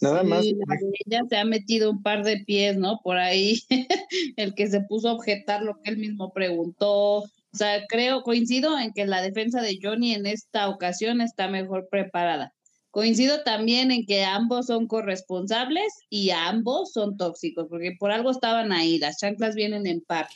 [0.00, 0.44] Nada más.
[0.44, 3.00] Ella se ha metido un par de pies, ¿no?
[3.02, 3.60] Por ahí,
[4.36, 7.18] el que se puso a objetar lo que él mismo preguntó.
[7.18, 11.88] O sea, creo, coincido en que la defensa de Johnny en esta ocasión está mejor
[11.90, 12.54] preparada.
[12.90, 18.72] Coincido también en que ambos son corresponsables y ambos son tóxicos, porque por algo estaban
[18.72, 20.26] ahí, las chanclas vienen en par.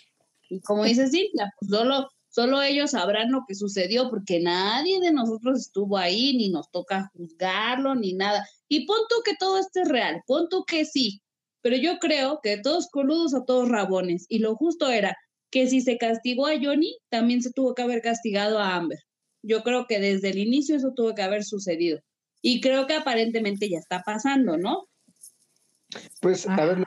[0.49, 5.13] Y como dice Cintia, pues solo Solo ellos sabrán lo que sucedió porque nadie de
[5.13, 8.49] nosotros estuvo ahí, ni nos toca juzgarlo, ni nada.
[8.69, 11.21] Y pon tú que todo esto es real, pon tú que sí,
[11.61, 14.25] pero yo creo que todos coludos o todos rabones.
[14.31, 15.15] Y lo justo era
[15.51, 19.01] que si se castigó a Johnny, también se tuvo que haber castigado a Amber.
[19.43, 22.01] Yo creo que desde el inicio eso tuvo que haber sucedido.
[22.43, 24.89] Y creo que aparentemente ya está pasando, ¿no?
[26.21, 26.85] Pues, a ver,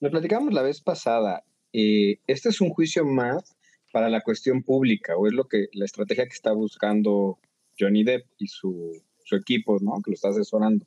[0.00, 1.42] lo, platicamos la vez pasada.
[1.72, 3.56] Eh, este es un juicio más
[3.92, 7.38] para la cuestión pública, o es lo que la estrategia que está buscando
[7.78, 10.00] Johnny Depp y su, su equipo, ¿no?
[10.04, 10.86] Que lo está asesorando.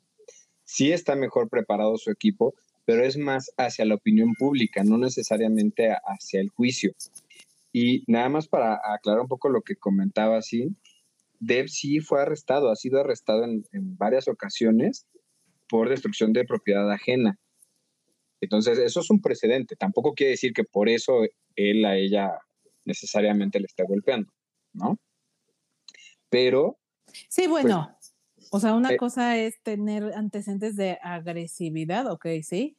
[0.64, 5.90] Sí está mejor preparado su equipo, pero es más hacia la opinión pública, no necesariamente
[6.04, 6.92] hacia el juicio.
[7.72, 10.74] Y nada más para aclarar un poco lo que comentaba, sí,
[11.40, 15.06] Depp sí fue arrestado, ha sido arrestado en, en varias ocasiones
[15.68, 17.38] por destrucción de propiedad ajena.
[18.40, 19.76] Entonces, eso es un precedente.
[19.76, 21.22] Tampoco quiere decir que por eso
[21.56, 22.38] él a ella
[22.84, 24.32] necesariamente le está golpeando,
[24.72, 24.98] ¿no?
[26.30, 26.78] Pero...
[27.28, 27.96] Sí, bueno,
[28.36, 32.76] pues, o sea, una eh, cosa es tener antecedentes de agresividad, ok, sí.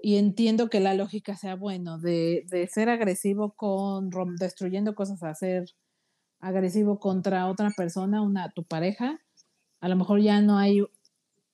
[0.00, 5.66] Y entiendo que la lógica sea, bueno, de, ser agresivo con destruyendo cosas a ser
[6.40, 9.20] agresivo contra otra persona, una tu pareja,
[9.80, 10.82] a lo mejor ya no hay,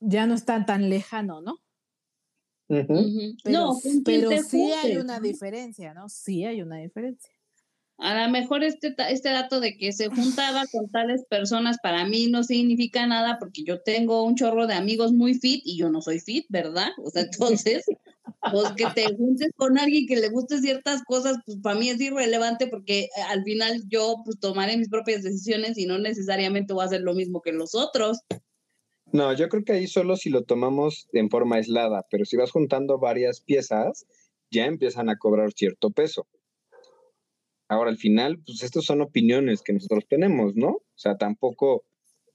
[0.00, 1.60] ya no está tan lejano, ¿no?
[2.68, 6.08] no, pero sí hay una diferencia, ¿no?
[6.08, 7.30] Sí hay una diferencia.
[7.98, 12.26] A lo mejor este, este dato de que se juntaba con tales personas para mí
[12.26, 16.02] no significa nada porque yo tengo un chorro de amigos muy fit y yo no
[16.02, 16.88] soy fit, ¿verdad?
[16.98, 17.84] O sea, entonces,
[18.50, 22.00] pues que te juntes con alguien que le guste ciertas cosas, pues para mí es
[22.00, 26.82] irrelevante porque eh, al final yo pues tomaré mis propias decisiones y no necesariamente voy
[26.82, 28.20] a hacer lo mismo que los otros.
[29.12, 32.50] No, yo creo que ahí solo si lo tomamos en forma aislada, pero si vas
[32.50, 34.06] juntando varias piezas,
[34.50, 36.26] ya empiezan a cobrar cierto peso.
[37.68, 40.68] Ahora, al final, pues estas son opiniones que nosotros tenemos, ¿no?
[40.68, 41.84] O sea, tampoco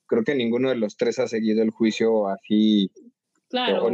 [0.07, 2.91] creo que ninguno de los tres ha seguido el juicio así.
[3.49, 3.89] Claro.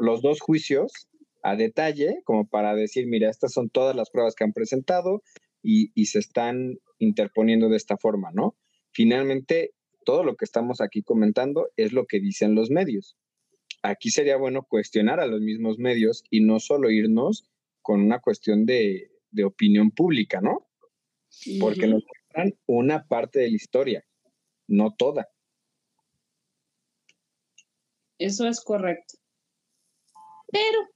[0.00, 1.08] los dos juicios
[1.46, 5.22] a detalle, como para decir, mira, estas son todas las pruebas que han presentado
[5.62, 8.56] y, y se están interponiendo de esta forma, ¿no?
[8.90, 9.72] Finalmente,
[10.04, 13.16] todo lo que estamos aquí comentando es lo que dicen los medios.
[13.82, 17.48] Aquí sería bueno cuestionar a los mismos medios y no solo irnos
[17.80, 19.12] con una cuestión de,
[19.44, 20.66] opinión pública, ¿no?
[21.60, 24.04] Porque nos muestran una parte de la historia,
[24.66, 25.28] no toda.
[28.18, 29.14] Eso es correcto.
[30.50, 30.95] Pero.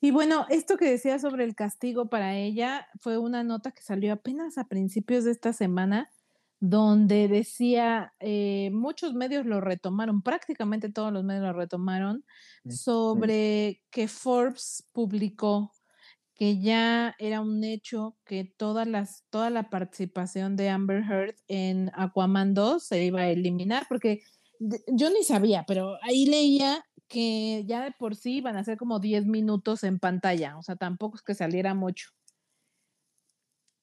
[0.00, 4.14] Y bueno, esto que decía sobre el castigo para ella fue una nota que salió
[4.14, 6.10] apenas a principios de esta semana
[6.60, 12.24] donde decía, eh, muchos medios lo retomaron, prácticamente todos los medios lo retomaron,
[12.68, 15.72] sobre que Forbes publicó
[16.34, 21.90] que ya era un hecho que todas las, toda la participación de Amber Heard en
[21.94, 24.22] Aquaman 2 se iba a eliminar, porque
[24.88, 29.00] yo ni sabía, pero ahí leía que ya de por sí iban a ser como
[29.00, 32.10] 10 minutos en pantalla, o sea, tampoco es que saliera mucho.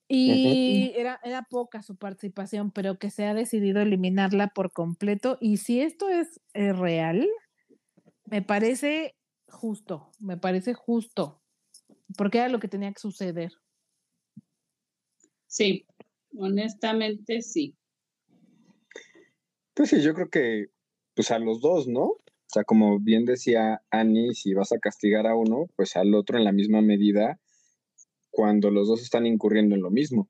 [0.10, 5.38] Y era, era poca su participación, pero que se ha decidido eliminarla por completo.
[5.42, 7.28] Y si esto es eh, real,
[8.24, 9.18] me parece
[9.50, 11.44] justo, me parece justo,
[12.18, 13.52] porque era lo que tenía que suceder.
[15.48, 15.86] Sí,
[16.38, 17.76] honestamente sí.
[19.74, 20.68] Pues sí, yo creo que
[21.14, 22.16] pues a los dos, ¿no?
[22.48, 26.38] O sea, como bien decía Annie, si vas a castigar a uno, pues al otro
[26.38, 27.40] en la misma medida
[28.32, 30.30] cuando los dos están incurriendo en lo mismo.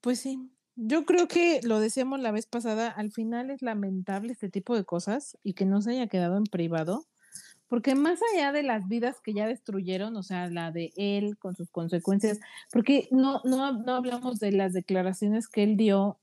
[0.00, 4.48] Pues sí, yo creo que lo decíamos la vez pasada, al final es lamentable este
[4.48, 7.06] tipo de cosas y que no se haya quedado en privado,
[7.68, 11.54] porque más allá de las vidas que ya destruyeron, o sea, la de él con
[11.54, 12.40] sus consecuencias,
[12.72, 16.18] porque no, no, no hablamos de las declaraciones que él dio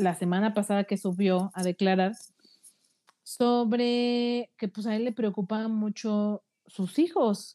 [0.00, 2.16] la semana pasada que subió a declarar,
[3.22, 7.54] sobre que pues a él le preocupaba mucho sus hijos.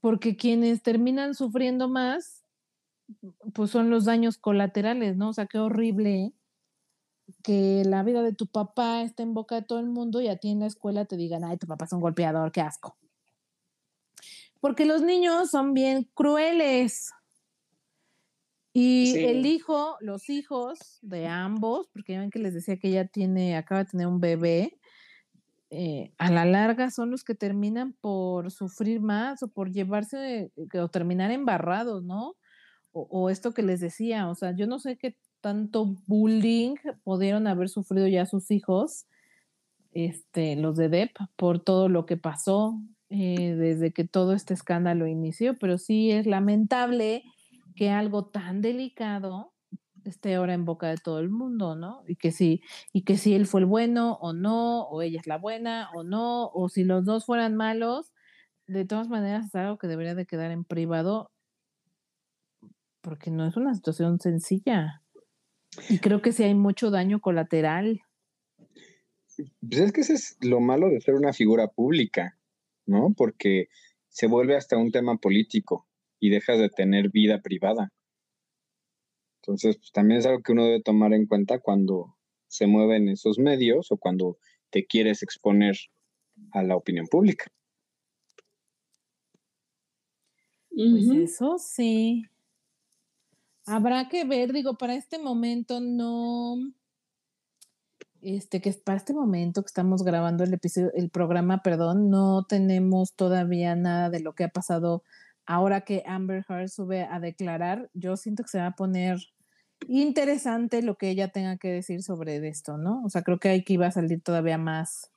[0.00, 2.44] Porque quienes terminan sufriendo más,
[3.52, 5.30] pues son los daños colaterales, ¿no?
[5.30, 6.32] O sea, qué horrible
[7.42, 10.36] que la vida de tu papá esté en boca de todo el mundo y a
[10.36, 12.96] ti en la escuela te digan, ay, tu papá es un golpeador, qué asco.
[14.60, 17.12] Porque los niños son bien crueles.
[18.80, 23.08] Y el hijo, los hijos de ambos, porque ya ven que les decía que ella
[23.08, 24.78] tiene, acaba de tener un bebé,
[25.70, 30.88] eh, a la larga son los que terminan por sufrir más o por llevarse o
[30.88, 32.36] terminar embarrados, ¿no?
[32.92, 37.68] O, esto que les decía, o sea, yo no sé qué tanto bullying pudieron haber
[37.68, 39.06] sufrido ya sus hijos,
[39.90, 45.08] este, los de Depp, por todo lo que pasó eh, desde que todo este escándalo
[45.08, 47.24] inició, pero sí es lamentable
[47.78, 49.54] que algo tan delicado
[50.04, 52.02] esté ahora en boca de todo el mundo, ¿no?
[52.08, 52.60] Y que si,
[52.92, 56.02] y que si él fue el bueno o no, o ella es la buena o
[56.02, 58.12] no, o si los dos fueran malos,
[58.66, 61.30] de todas maneras es algo que debería de quedar en privado,
[63.00, 65.04] porque no es una situación sencilla.
[65.88, 68.00] Y creo que sí hay mucho daño colateral.
[69.60, 72.36] Pues es que ese es lo malo de ser una figura pública,
[72.86, 73.14] ¿no?
[73.16, 73.68] Porque
[74.08, 75.87] se vuelve hasta un tema político
[76.20, 77.92] y dejas de tener vida privada.
[79.42, 82.16] Entonces, pues, también es algo que uno debe tomar en cuenta cuando
[82.48, 84.38] se mueven esos medios o cuando
[84.70, 85.76] te quieres exponer
[86.52, 87.46] a la opinión pública.
[90.70, 92.24] Pues eso sí.
[93.66, 96.56] Habrá que ver, digo, para este momento no,
[98.22, 103.14] este, que para este momento que estamos grabando el episodio, el programa, perdón, no tenemos
[103.14, 105.02] todavía nada de lo que ha pasado
[105.48, 109.18] ahora que Amber Heard sube a declarar, yo siento que se va a poner
[109.88, 113.02] interesante lo que ella tenga que decir sobre esto, ¿no?
[113.02, 115.10] O sea, creo que aquí va a salir todavía más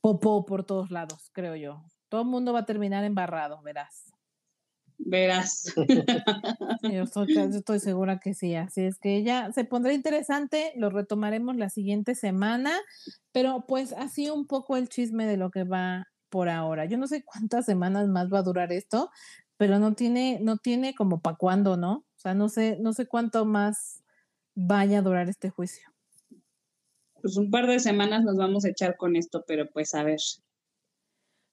[0.00, 1.84] popó por todos lados, creo yo.
[2.08, 4.14] Todo el mundo va a terminar embarrado, verás.
[4.96, 5.74] Verás.
[6.82, 11.68] yo, estoy, segura que sí, así es que ya se pondrá interesante, lo retomaremos la
[11.68, 12.72] siguiente semana,
[13.32, 16.84] pero pues así un poco el chisme de lo que va por ahora.
[16.84, 19.10] Yo no sé cuántas semanas más va a durar esto,
[19.56, 21.92] pero no tiene, no tiene como para cuándo, ¿no?
[21.92, 24.02] O sea, no sé, no sé cuánto más
[24.54, 25.88] vaya a durar este juicio.
[27.20, 30.20] Pues un par de semanas nos vamos a echar con esto, pero pues a ver.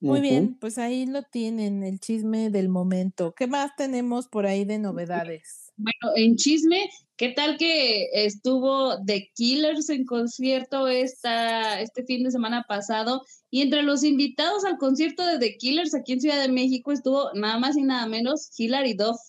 [0.02, 3.34] Muy bien, pues ahí lo tienen, el chisme del momento.
[3.36, 5.72] ¿Qué más tenemos por ahí de novedades?
[5.78, 6.90] Bueno, en chisme,
[7.22, 13.22] ¿qué tal que estuvo The Killers en concierto esta, este fin de semana pasado?
[13.52, 17.32] Y entre los invitados al concierto de The Killers aquí en Ciudad de México estuvo
[17.36, 19.20] nada más y nada menos Hilary Duff.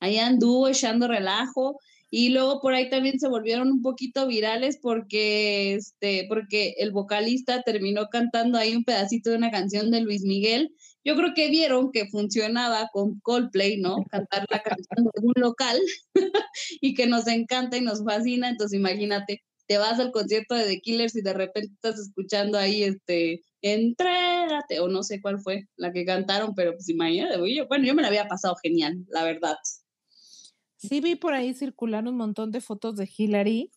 [0.00, 1.78] Ahí anduvo echando relajo
[2.10, 7.62] y luego por ahí también se volvieron un poquito virales porque este porque el vocalista
[7.62, 10.74] terminó cantando ahí un pedacito de una canción de Luis Miguel.
[11.04, 13.96] Yo creo que vieron que funcionaba con Coldplay, ¿no?
[14.10, 15.78] Cantar la canción de un local
[16.80, 20.80] y que nos encanta y nos fascina, entonces imagínate, te vas al concierto de The
[20.80, 25.92] Killers y de repente estás escuchando ahí este entrégate, o no sé cuál fue la
[25.92, 27.38] que cantaron, pero pues imagínate,
[27.68, 29.56] bueno, yo me la había pasado genial, la verdad.
[30.80, 33.70] Sí vi por ahí circular un montón de fotos de Hillary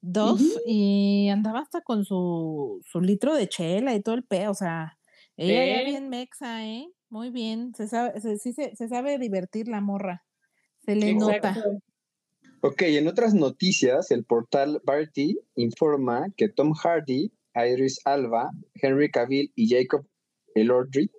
[0.00, 4.54] Duff y andaba hasta con su, su, litro de chela y todo el pe, o
[4.54, 4.96] sea,
[5.36, 6.88] ella bien mexa, ¿eh?
[7.08, 10.24] Muy bien, se sabe, se, sí, se, sabe divertir la morra,
[10.84, 11.56] se le nota.
[12.60, 19.52] Ok, en otras noticias, el portal Variety informa que Tom Hardy Iris Alba, Henry Cavill
[19.56, 20.06] y Jacob
[20.54, 21.10] Elordry.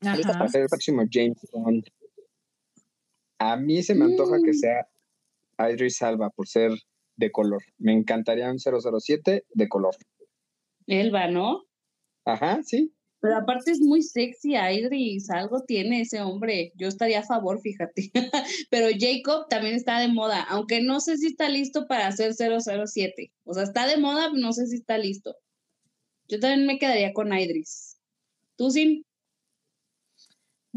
[0.00, 1.84] Para ser el próximo James Bond.
[3.38, 4.54] A mí se me antoja que mm.
[4.54, 4.88] sea
[5.70, 6.72] Idris Alba por ser
[7.16, 7.62] de color.
[7.78, 9.94] Me encantaría un 007 de color.
[10.86, 11.64] Elba, ¿no?
[12.24, 12.92] Ajá, sí.
[13.20, 16.72] Pero aparte es muy sexy, Idris, algo tiene ese hombre.
[16.76, 18.12] Yo estaría a favor, fíjate.
[18.70, 23.32] Pero Jacob también está de moda, aunque no sé si está listo para hacer 007.
[23.44, 25.34] O sea, está de moda, no sé si está listo.
[26.28, 27.98] Yo también me quedaría con Idris.
[28.56, 29.04] ¿Tú, Sin?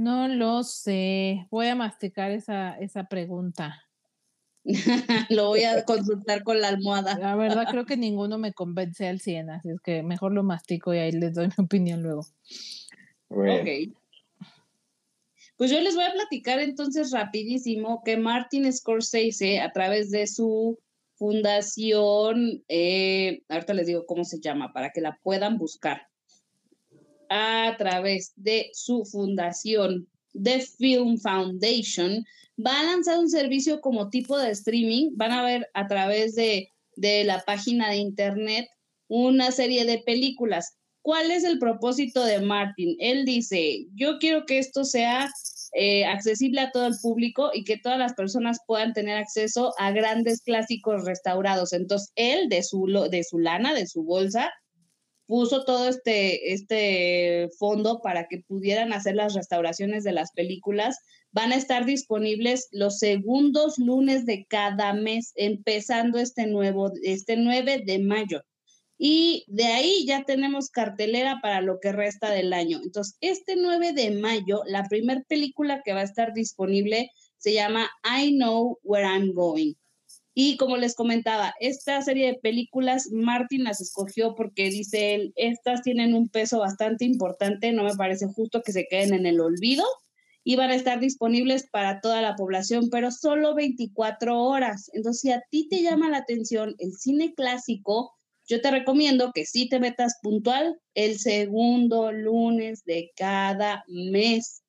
[0.01, 1.45] No lo sé.
[1.51, 3.87] Voy a masticar esa, esa pregunta.
[5.29, 7.19] lo voy a consultar con la almohada.
[7.19, 10.91] La verdad creo que ninguno me convence al 100, así es que mejor lo mastico
[10.91, 12.25] y ahí les doy mi opinión luego.
[13.29, 13.93] Ok.
[15.55, 20.79] Pues yo les voy a platicar entonces rapidísimo que Martin Scorsese a través de su
[21.13, 26.07] fundación, eh, ahorita les digo cómo se llama para que la puedan buscar,
[27.31, 32.25] a través de su fundación The Film Foundation,
[32.63, 35.11] va a lanzar un servicio como tipo de streaming.
[35.15, 38.67] Van a ver a través de, la página de internet
[39.07, 40.77] una serie de películas.
[41.01, 42.95] ¿cuál es el propósito de Martin?
[42.99, 45.29] Él dice, yo quiero que esto sea
[45.73, 49.91] eh, accesible a todo el público y que todas las personas puedan tener acceso a
[49.91, 51.73] grandes clásicos restaurados.
[51.73, 54.51] Entonces, él de su, de su lana, de su bolsa,
[55.31, 60.97] puso todo este, este fondo para que pudieran hacer las restauraciones de las películas.
[61.31, 67.83] Van a estar disponibles los segundos lunes de cada mes, empezando este nuevo, este 9
[67.85, 68.43] de mayo.
[68.97, 72.81] Y de ahí ya tenemos cartelera para lo que resta del año.
[72.83, 77.89] Entonces, este 9 de mayo, la primera película que va a estar disponible se llama
[78.03, 79.75] I Know Where I'm Going.
[80.33, 85.81] Y como les comentaba, esta serie de películas Martin las escogió porque dice él, estas
[85.81, 89.83] tienen un peso bastante importante, no me parece justo que se queden en el olvido
[90.43, 94.89] y van a estar disponibles para toda la población, pero solo 24 horas.
[94.93, 98.13] Entonces, si a ti te llama la atención el cine clásico,
[98.47, 104.63] yo te recomiendo que si te metas puntual el segundo lunes de cada mes.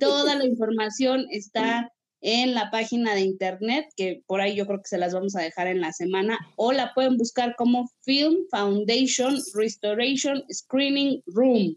[0.00, 4.88] Toda la información está en la página de internet, que por ahí yo creo que
[4.88, 9.36] se las vamos a dejar en la semana, o la pueden buscar como Film Foundation
[9.54, 11.76] Restoration Screening Room.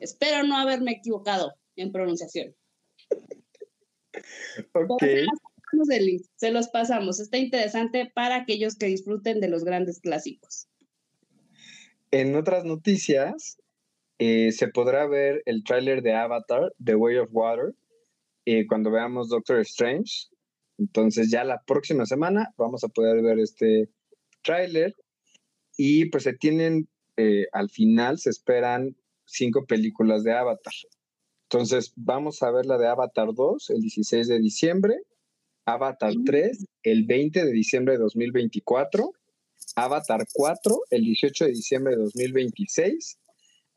[0.00, 2.54] Espero no haberme equivocado en pronunciación.
[4.74, 5.04] Ok.
[6.36, 7.20] Se los pasamos.
[7.20, 10.68] Está interesante para aquellos que disfruten de los grandes clásicos.
[12.10, 13.58] En otras noticias,
[14.18, 17.74] eh, se podrá ver el tráiler de Avatar, The Way of Water,
[18.52, 20.26] eh, cuando veamos Doctor Strange.
[20.76, 23.90] Entonces ya la próxima semana vamos a poder ver este
[24.42, 24.96] tráiler
[25.76, 30.74] y pues se tienen, eh, al final se esperan cinco películas de Avatar.
[31.44, 35.02] Entonces vamos a ver la de Avatar 2 el 16 de diciembre,
[35.64, 39.12] Avatar 3 el 20 de diciembre de 2024
[39.76, 43.18] Avatar 4 el 18 de diciembre de 2026,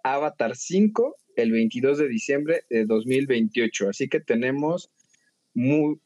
[0.03, 3.89] Avatar 5 el 22 de diciembre de 2028.
[3.89, 4.91] Así que tenemos
[5.53, 5.99] muy,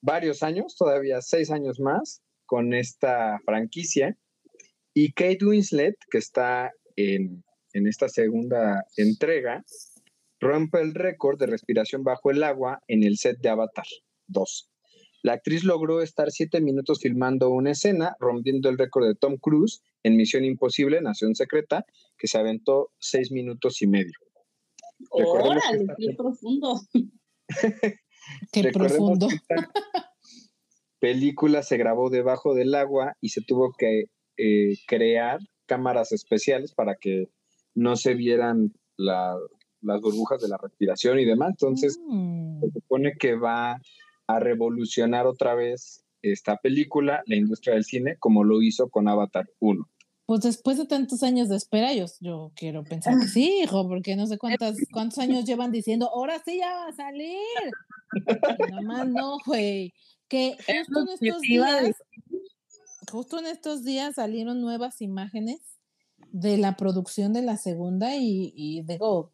[0.00, 4.16] varios años, todavía seis años más con esta franquicia.
[4.92, 9.64] Y Kate Winslet, que está en, en esta segunda entrega,
[10.40, 13.86] rompe el récord de respiración bajo el agua en el set de Avatar
[14.28, 14.70] 2.
[15.24, 19.82] La actriz logró estar siete minutos filmando una escena, rompiendo el récord de Tom Cruise
[20.02, 21.86] en Misión Imposible, Nación Secreta,
[22.18, 24.12] que se aventó seis minutos y medio.
[25.08, 25.86] ¡Órale!
[25.96, 26.78] ¡Qué profundo!
[28.52, 29.28] ¡Qué profundo!
[30.98, 34.04] película se grabó debajo del agua y se tuvo que
[34.36, 37.30] eh, crear cámaras especiales para que
[37.74, 39.38] no se vieran las
[40.02, 41.52] burbujas de la respiración y demás.
[41.52, 42.60] Entonces, mm.
[42.60, 43.80] se supone que va
[44.26, 49.46] a revolucionar otra vez esta película, la industria del cine, como lo hizo con Avatar
[49.60, 49.88] 1.
[50.26, 54.16] Pues después de tantos años de espera, yo, yo quiero pensar que sí, hijo, porque
[54.16, 57.36] no sé cuántas, cuántos años llevan diciendo, ahora sí ya va a salir.
[58.84, 59.92] más no, güey.
[60.28, 61.96] Que justo en estos días,
[63.12, 65.60] justo en estos días salieron nuevas imágenes
[66.32, 69.33] de la producción de la segunda y, y digo,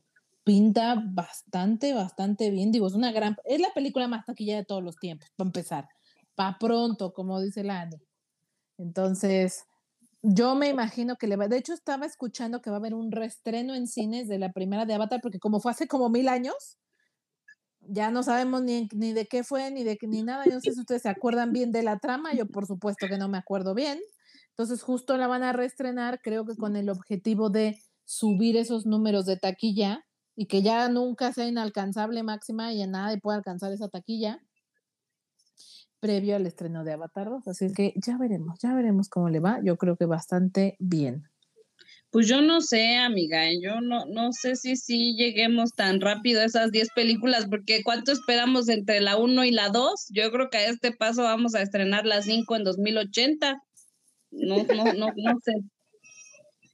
[0.50, 2.72] pinta bastante, bastante bien.
[2.72, 5.88] Digo, es una gran, es la película más taquilla de todos los tiempos, para empezar.
[6.34, 7.88] Pa' pronto, como dice la.
[8.76, 9.62] Entonces,
[10.22, 13.12] yo me imagino que le va, de hecho estaba escuchando que va a haber un
[13.12, 16.78] restreno en cines de la primera de Avatar, porque como fue hace como mil años,
[17.82, 20.46] ya no sabemos ni, ni de qué fue, ni de ni nada.
[20.46, 23.18] Yo no sé si ustedes se acuerdan bien de la trama, yo por supuesto que
[23.18, 24.00] no me acuerdo bien.
[24.48, 29.26] Entonces justo la van a reestrenar, creo que con el objetivo de subir esos números
[29.26, 30.04] de taquilla
[30.40, 34.40] y que ya nunca sea inalcanzable máxima y en nada pueda alcanzar esa taquilla
[35.98, 37.46] previo al estreno de Avatar 2.
[37.46, 39.60] Así que ya veremos, ya veremos cómo le va.
[39.62, 41.24] Yo creo que bastante bien.
[42.08, 46.46] Pues yo no sé, amiga, yo no, no sé si sí lleguemos tan rápido a
[46.46, 50.06] esas 10 películas, porque ¿cuánto esperamos entre la 1 y la 2?
[50.08, 53.62] Yo creo que a este paso vamos a estrenar la 5 en 2080.
[54.30, 55.52] No, no, no, no sé.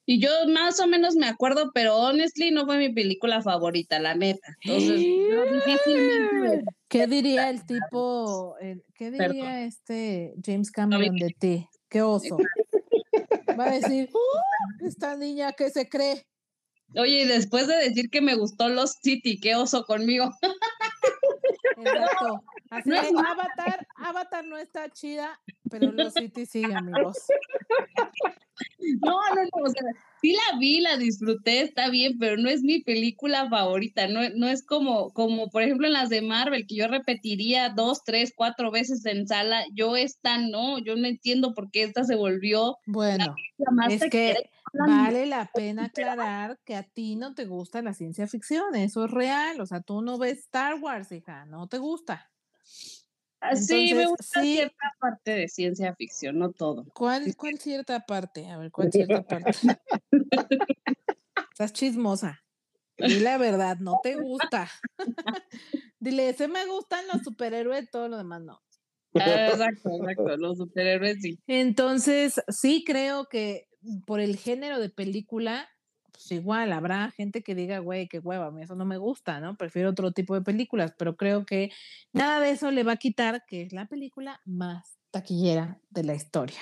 [0.08, 4.14] Y yo más o menos me acuerdo, pero honestly no fue mi película favorita, la
[4.14, 4.56] neta.
[4.62, 5.04] Entonces,
[6.88, 8.54] ¿Qué diría el tipo,
[8.94, 11.68] qué diría este James Cameron de ti?
[11.88, 12.38] ¿Qué oso?
[13.58, 16.24] Va a decir, uh, esta niña que se cree.
[16.94, 20.30] Oye, y después de decir que me gustó Los City, qué oso conmigo.
[21.78, 22.44] Exacto.
[22.70, 25.40] Así que Avatar, Avatar no está chida,
[25.70, 27.26] pero los City sí, amigos.
[29.02, 29.82] No, no, no, o sea,
[30.22, 34.48] sí la vi, la disfruté, está bien, pero no es mi película favorita, no, no
[34.48, 38.70] es como, como por ejemplo en las de Marvel, que yo repetiría dos, tres, cuatro
[38.70, 42.78] veces en sala, yo esta no, yo no entiendo por qué esta se volvió.
[42.86, 43.34] Bueno,
[43.90, 48.74] es que vale la pena aclarar que a ti no te gusta la ciencia ficción,
[48.74, 52.30] eso es real, o sea, tú no ves Star Wars, hija, no te gusta.
[53.40, 56.84] Ah, sí, me gusta cierta parte de ciencia ficción, no todo.
[56.94, 58.48] ¿Cuál, ¿Cuál cierta parte?
[58.50, 59.52] A ver, ¿cuál cierta parte?
[61.52, 62.42] Estás chismosa.
[62.98, 64.70] Y la verdad, no te gusta.
[66.00, 68.62] Dile, se me gustan los superhéroes, todo lo demás no.
[69.14, 71.38] Ah, exacto, exacto, los superhéroes sí.
[71.46, 73.68] Entonces, sí creo que
[74.06, 75.68] por el género de película,
[76.16, 79.56] pues igual habrá gente que diga, güey, qué hueva, eso no me gusta, ¿no?
[79.56, 81.70] Prefiero otro tipo de películas, pero creo que
[82.12, 86.14] nada de eso le va a quitar que es la película más taquillera de la
[86.14, 86.58] historia.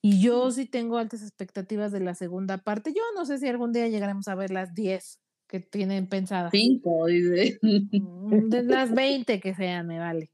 [0.00, 2.92] Y yo sí tengo altas expectativas de la segunda parte.
[2.94, 6.50] Yo no sé si algún día llegaremos a ver las 10 que tienen pensadas.
[6.50, 7.58] Cinco, dice.
[7.60, 10.30] Mm, de las 20 que sean, me vale.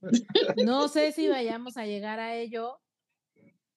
[0.65, 2.79] No sé si vayamos a llegar a ello,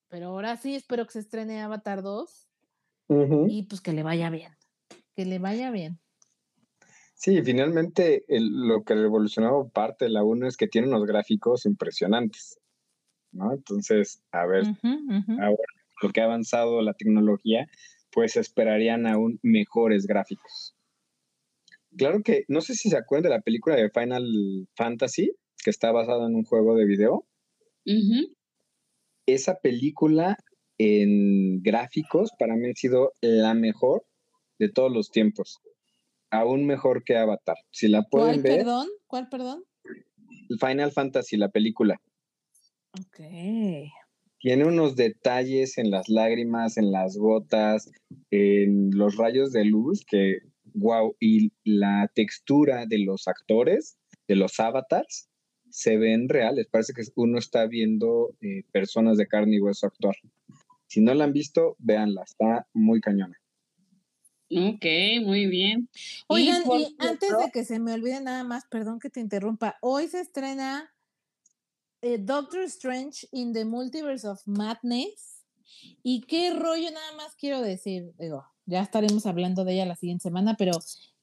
[0.08, 2.48] pero ahora sí espero que se estrene Avatar 2
[3.48, 4.52] y pues que le vaya bien
[5.14, 5.98] que le vaya bien.
[7.14, 12.58] Sí, finalmente lo que revolucionó parte de la 1 es que tiene unos gráficos impresionantes,
[13.32, 13.52] ¿no?
[13.52, 14.64] Entonces, a ver,
[15.40, 15.62] ahora
[16.02, 17.66] lo que ha avanzado la tecnología,
[18.10, 20.74] pues esperarían aún mejores gráficos.
[21.96, 24.24] Claro que, no sé si se acuerdan de la película de Final
[24.76, 25.32] Fantasy,
[25.62, 27.26] que está basada en un juego de video.
[29.26, 30.36] Esa película
[30.76, 34.04] en gráficos para mí ha sido la mejor
[34.58, 35.60] de todos los tiempos.
[36.30, 37.56] Aún mejor que Avatar.
[37.70, 38.56] Si la pueden ¿Cuál, ver.
[38.58, 38.88] perdón?
[39.06, 39.64] ¿Cuál, perdón?
[40.60, 42.00] Final Fantasy, la película.
[42.98, 43.20] Ok.
[44.38, 47.90] Tiene unos detalles en las lágrimas, en las gotas,
[48.30, 50.40] en los rayos de luz que,
[50.74, 53.96] wow, y la textura de los actores,
[54.28, 55.28] de los avatars,
[55.70, 56.68] se ven reales.
[56.70, 60.14] Parece que uno está viendo eh, personas de carne y hueso actuar.
[60.86, 63.36] Si no la han visto, véanla, está muy cañona.
[64.50, 64.84] Ok,
[65.24, 65.88] muy bien.
[66.28, 70.06] Oigan, y, antes de que se me olvide nada más, perdón que te interrumpa, hoy
[70.08, 70.92] se estrena
[72.02, 75.44] eh, Doctor Strange in the Multiverse of Madness.
[76.02, 80.24] Y qué rollo, nada más quiero decir, digo, ya estaremos hablando de ella la siguiente
[80.24, 80.72] semana, pero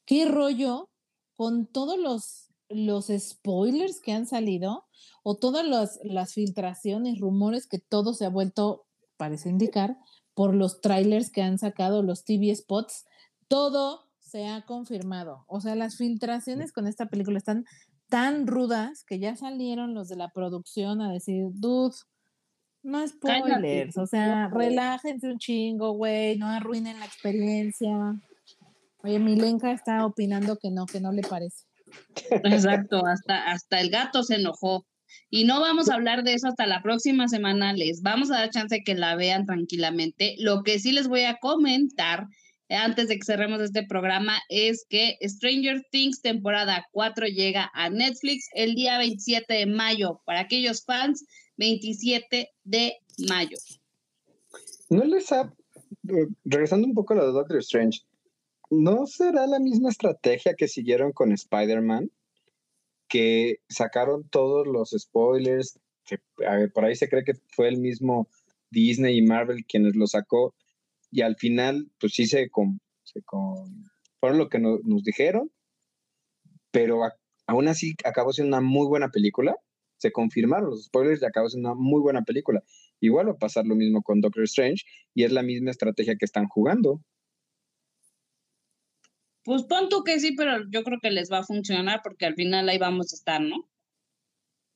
[0.05, 0.89] qué rollo
[1.35, 4.87] con todos los, los spoilers que han salido
[5.23, 5.65] o todas
[6.03, 8.87] las filtraciones, rumores que todo se ha vuelto,
[9.17, 9.97] parece indicar,
[10.33, 13.05] por los trailers que han sacado los TV spots
[13.51, 15.43] todo se ha confirmado.
[15.47, 17.65] O sea, las filtraciones con esta película están
[18.07, 21.97] tan rudas que ya salieron los de la producción a decir, dude,
[22.81, 27.91] no spoilers, o sea, relájense un chingo, güey, no arruinen la experiencia.
[29.03, 31.65] Oye, Milenka está opinando que no, que no le parece.
[32.29, 34.85] Exacto, hasta, hasta el gato se enojó.
[35.29, 38.49] Y no vamos a hablar de eso hasta la próxima semana, les vamos a dar
[38.49, 40.35] chance de que la vean tranquilamente.
[40.39, 42.27] Lo que sí les voy a comentar
[42.75, 48.49] antes de que cerremos este programa es que Stranger Things temporada 4 llega a Netflix
[48.53, 50.21] el día 27 de mayo.
[50.25, 51.25] Para aquellos fans,
[51.57, 53.57] 27 de mayo.
[54.89, 55.53] No les ha...
[56.07, 57.99] Eh, regresando un poco a lo de Doctor Strange,
[58.69, 62.09] ¿no será la misma estrategia que siguieron con Spider-Man?
[63.09, 66.19] Que sacaron todos los spoilers, que
[66.73, 68.29] por ahí se cree que fue el mismo
[68.69, 70.55] Disney y Marvel quienes lo sacó
[71.11, 72.79] y al final, pues sí se, con,
[74.19, 75.51] fueron lo que nos dijeron,
[76.71, 77.01] pero
[77.47, 79.55] aún así acabó siendo una muy buena película.
[79.97, 82.63] Se confirmaron los spoilers y acabó siendo una muy buena película.
[83.01, 84.83] Igual va a pasar lo mismo con Doctor Strange
[85.13, 87.03] y es la misma estrategia que están jugando.
[89.43, 92.35] Pues pon tú que sí, pero yo creo que les va a funcionar porque al
[92.35, 93.67] final ahí vamos a estar, ¿no?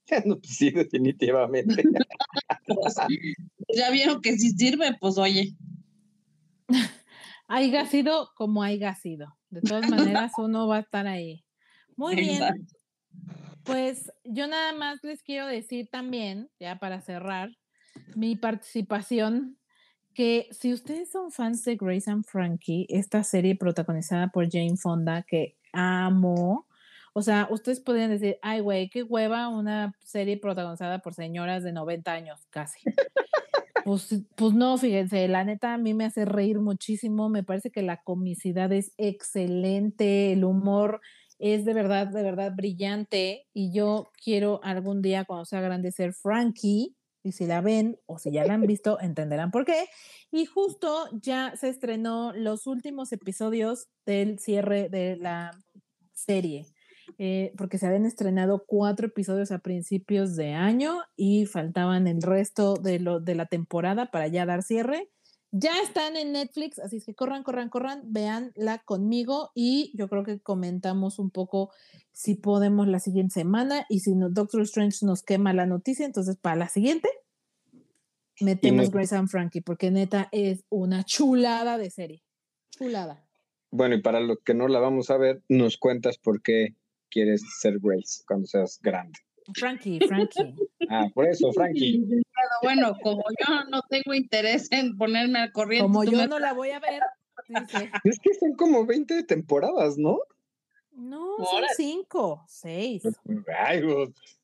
[0.25, 1.83] no pues sí, definitivamente.
[2.67, 2.95] Pues,
[3.75, 5.55] ya vieron que sí sirve, pues oye.
[7.47, 9.37] haya sido como haya sido.
[9.49, 11.45] De todas maneras, uno va a estar ahí.
[11.95, 12.67] Muy bien.
[13.63, 17.49] Pues yo nada más les quiero decir también, ya para cerrar
[18.15, 19.57] mi participación,
[20.13, 25.23] que si ustedes son fans de Grace and Frankie, esta serie protagonizada por Jane Fonda,
[25.23, 26.67] que amo,
[27.13, 31.71] o sea, ustedes podrían decir, ay, güey, qué hueva una serie protagonizada por señoras de
[31.71, 32.79] 90 años, casi.
[33.85, 37.83] Pues, pues no, fíjense, la neta a mí me hace reír muchísimo, me parece que
[37.83, 41.01] la comicidad es excelente, el humor
[41.37, 46.13] es de verdad, de verdad brillante y yo quiero algún día cuando sea grande ser
[46.13, 49.85] Frankie, Y si la ven o si ya la han visto, entenderán por qué.
[50.31, 55.51] Y justo ya se estrenó los últimos episodios del cierre de la
[56.13, 56.65] serie.
[57.17, 62.75] Eh, porque se habían estrenado cuatro episodios a principios de año y faltaban el resto
[62.75, 65.09] de, lo, de la temporada para ya dar cierre.
[65.51, 70.23] Ya están en Netflix, así es que corran, corran, corran, véanla conmigo y yo creo
[70.23, 71.71] que comentamos un poco
[72.11, 76.35] si podemos la siguiente semana y si no, Doctor Strange nos quema la noticia, entonces
[76.35, 77.07] para la siguiente
[78.41, 82.23] metemos Grace and Frankie porque neta es una chulada de serie.
[82.71, 83.25] Chulada.
[83.71, 86.75] Bueno, y para los que no la vamos a ver, nos cuentas por qué
[87.15, 89.17] quieres ser Grace cuando seas grande.
[89.53, 90.53] Frankie, Frankie.
[90.89, 92.03] Ah, por eso, Frankie.
[92.61, 95.83] Bueno, como yo no tengo interés en ponerme al corriente.
[95.83, 97.01] Como yo no la voy a ver.
[98.03, 100.19] Es que son como 20 temporadas, ¿no?
[100.91, 103.03] No, son 5, 6.
[103.03, 103.15] Pues,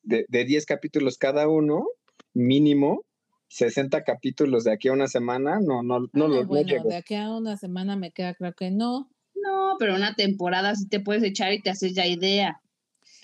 [0.03, 1.87] de, de 10 capítulos cada uno,
[2.33, 3.03] mínimo,
[3.49, 7.29] 60 capítulos de aquí a una semana, no, no, no lo Bueno, de aquí a
[7.31, 9.10] una semana me queda creo que no.
[9.43, 12.61] No, pero una temporada sí te puedes echar y te haces ya idea.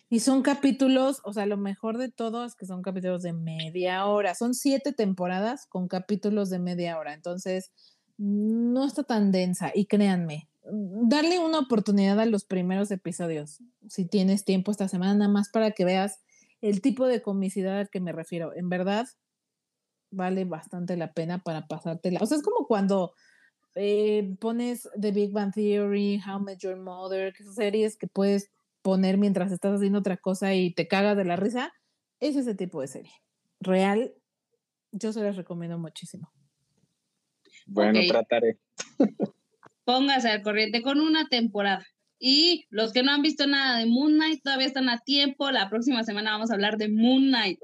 [0.10, 4.06] Y son capítulos, o sea, lo mejor de todo es que son capítulos de media
[4.06, 4.36] hora.
[4.36, 7.14] Son siete temporadas con capítulos de media hora.
[7.14, 7.72] Entonces,
[8.18, 9.72] no está tan densa.
[9.76, 15.32] Y créanme, darle una oportunidad a los primeros episodios, si tienes tiempo esta semana, nada
[15.32, 16.20] más para que veas
[16.62, 18.54] el tipo de comicidad al que me refiero.
[18.56, 19.08] En verdad,
[20.12, 22.20] vale bastante la pena para pasártela.
[22.22, 23.14] O sea, es como cuando
[23.78, 28.52] eh, pones The Big Bang Theory, How Met Your Mother, que son series que puedes
[28.82, 31.74] poner mientras estás haciendo otra cosa y te cagas de la risa,
[32.20, 33.14] es ese tipo de serie.
[33.60, 34.14] Real,
[34.92, 36.32] yo se las recomiendo muchísimo.
[37.66, 38.60] Bueno, trataré.
[39.84, 41.86] Póngase al corriente con una temporada.
[42.20, 45.52] Y los que no han visto nada de Moon Knight todavía están a tiempo.
[45.52, 47.60] La próxima semana vamos a hablar de Moon Knight.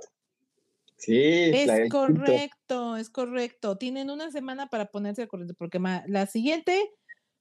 [1.06, 3.78] Sí, es correcto, es correcto.
[3.78, 6.92] Tienen una semana para ponerse al corriente porque la siguiente,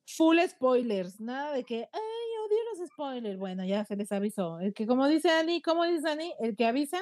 [0.05, 1.21] full spoilers.
[1.21, 1.89] Nada de que,
[2.79, 3.39] los spoilers.
[3.39, 4.59] Bueno, ya se les avisó.
[4.61, 6.35] El que, como dice Ani, ¿cómo dice Ani?
[6.41, 7.01] El que avisa.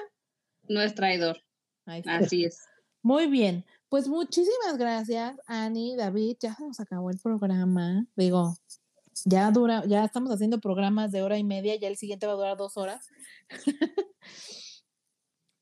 [0.69, 1.43] No es traidor.
[1.87, 2.61] Así es.
[3.03, 3.65] Muy bien.
[3.89, 6.37] Pues muchísimas gracias, Ani, David.
[6.41, 8.07] Ya se nos acabó el programa.
[8.15, 8.55] Digo,
[9.25, 12.37] ya dura, ya estamos haciendo programas de hora y media, ya el siguiente va a
[12.37, 13.09] durar dos horas.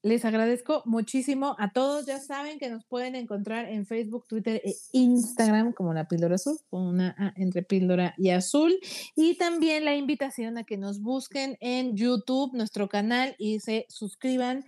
[0.03, 2.07] Les agradezco muchísimo a todos.
[2.07, 6.59] Ya saben que nos pueden encontrar en Facebook, Twitter e Instagram como la píldora azul,
[6.71, 8.79] con una A entre píldora y azul.
[9.17, 14.65] Y también la invitación a que nos busquen en YouTube, nuestro canal, y se suscriban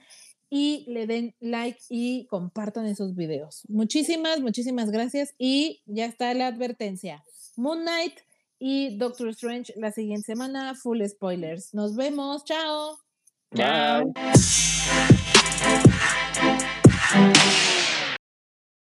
[0.50, 3.62] y le den like y compartan esos videos.
[3.68, 5.34] Muchísimas, muchísimas gracias.
[5.38, 7.22] Y ya está la advertencia.
[7.56, 8.18] Moon Knight
[8.58, 11.72] y Doctor Strange la siguiente semana, full spoilers.
[11.72, 12.44] Nos vemos.
[12.44, 12.98] Chao.
[13.54, 14.12] Chao.
[17.12, 17.79] Thank you.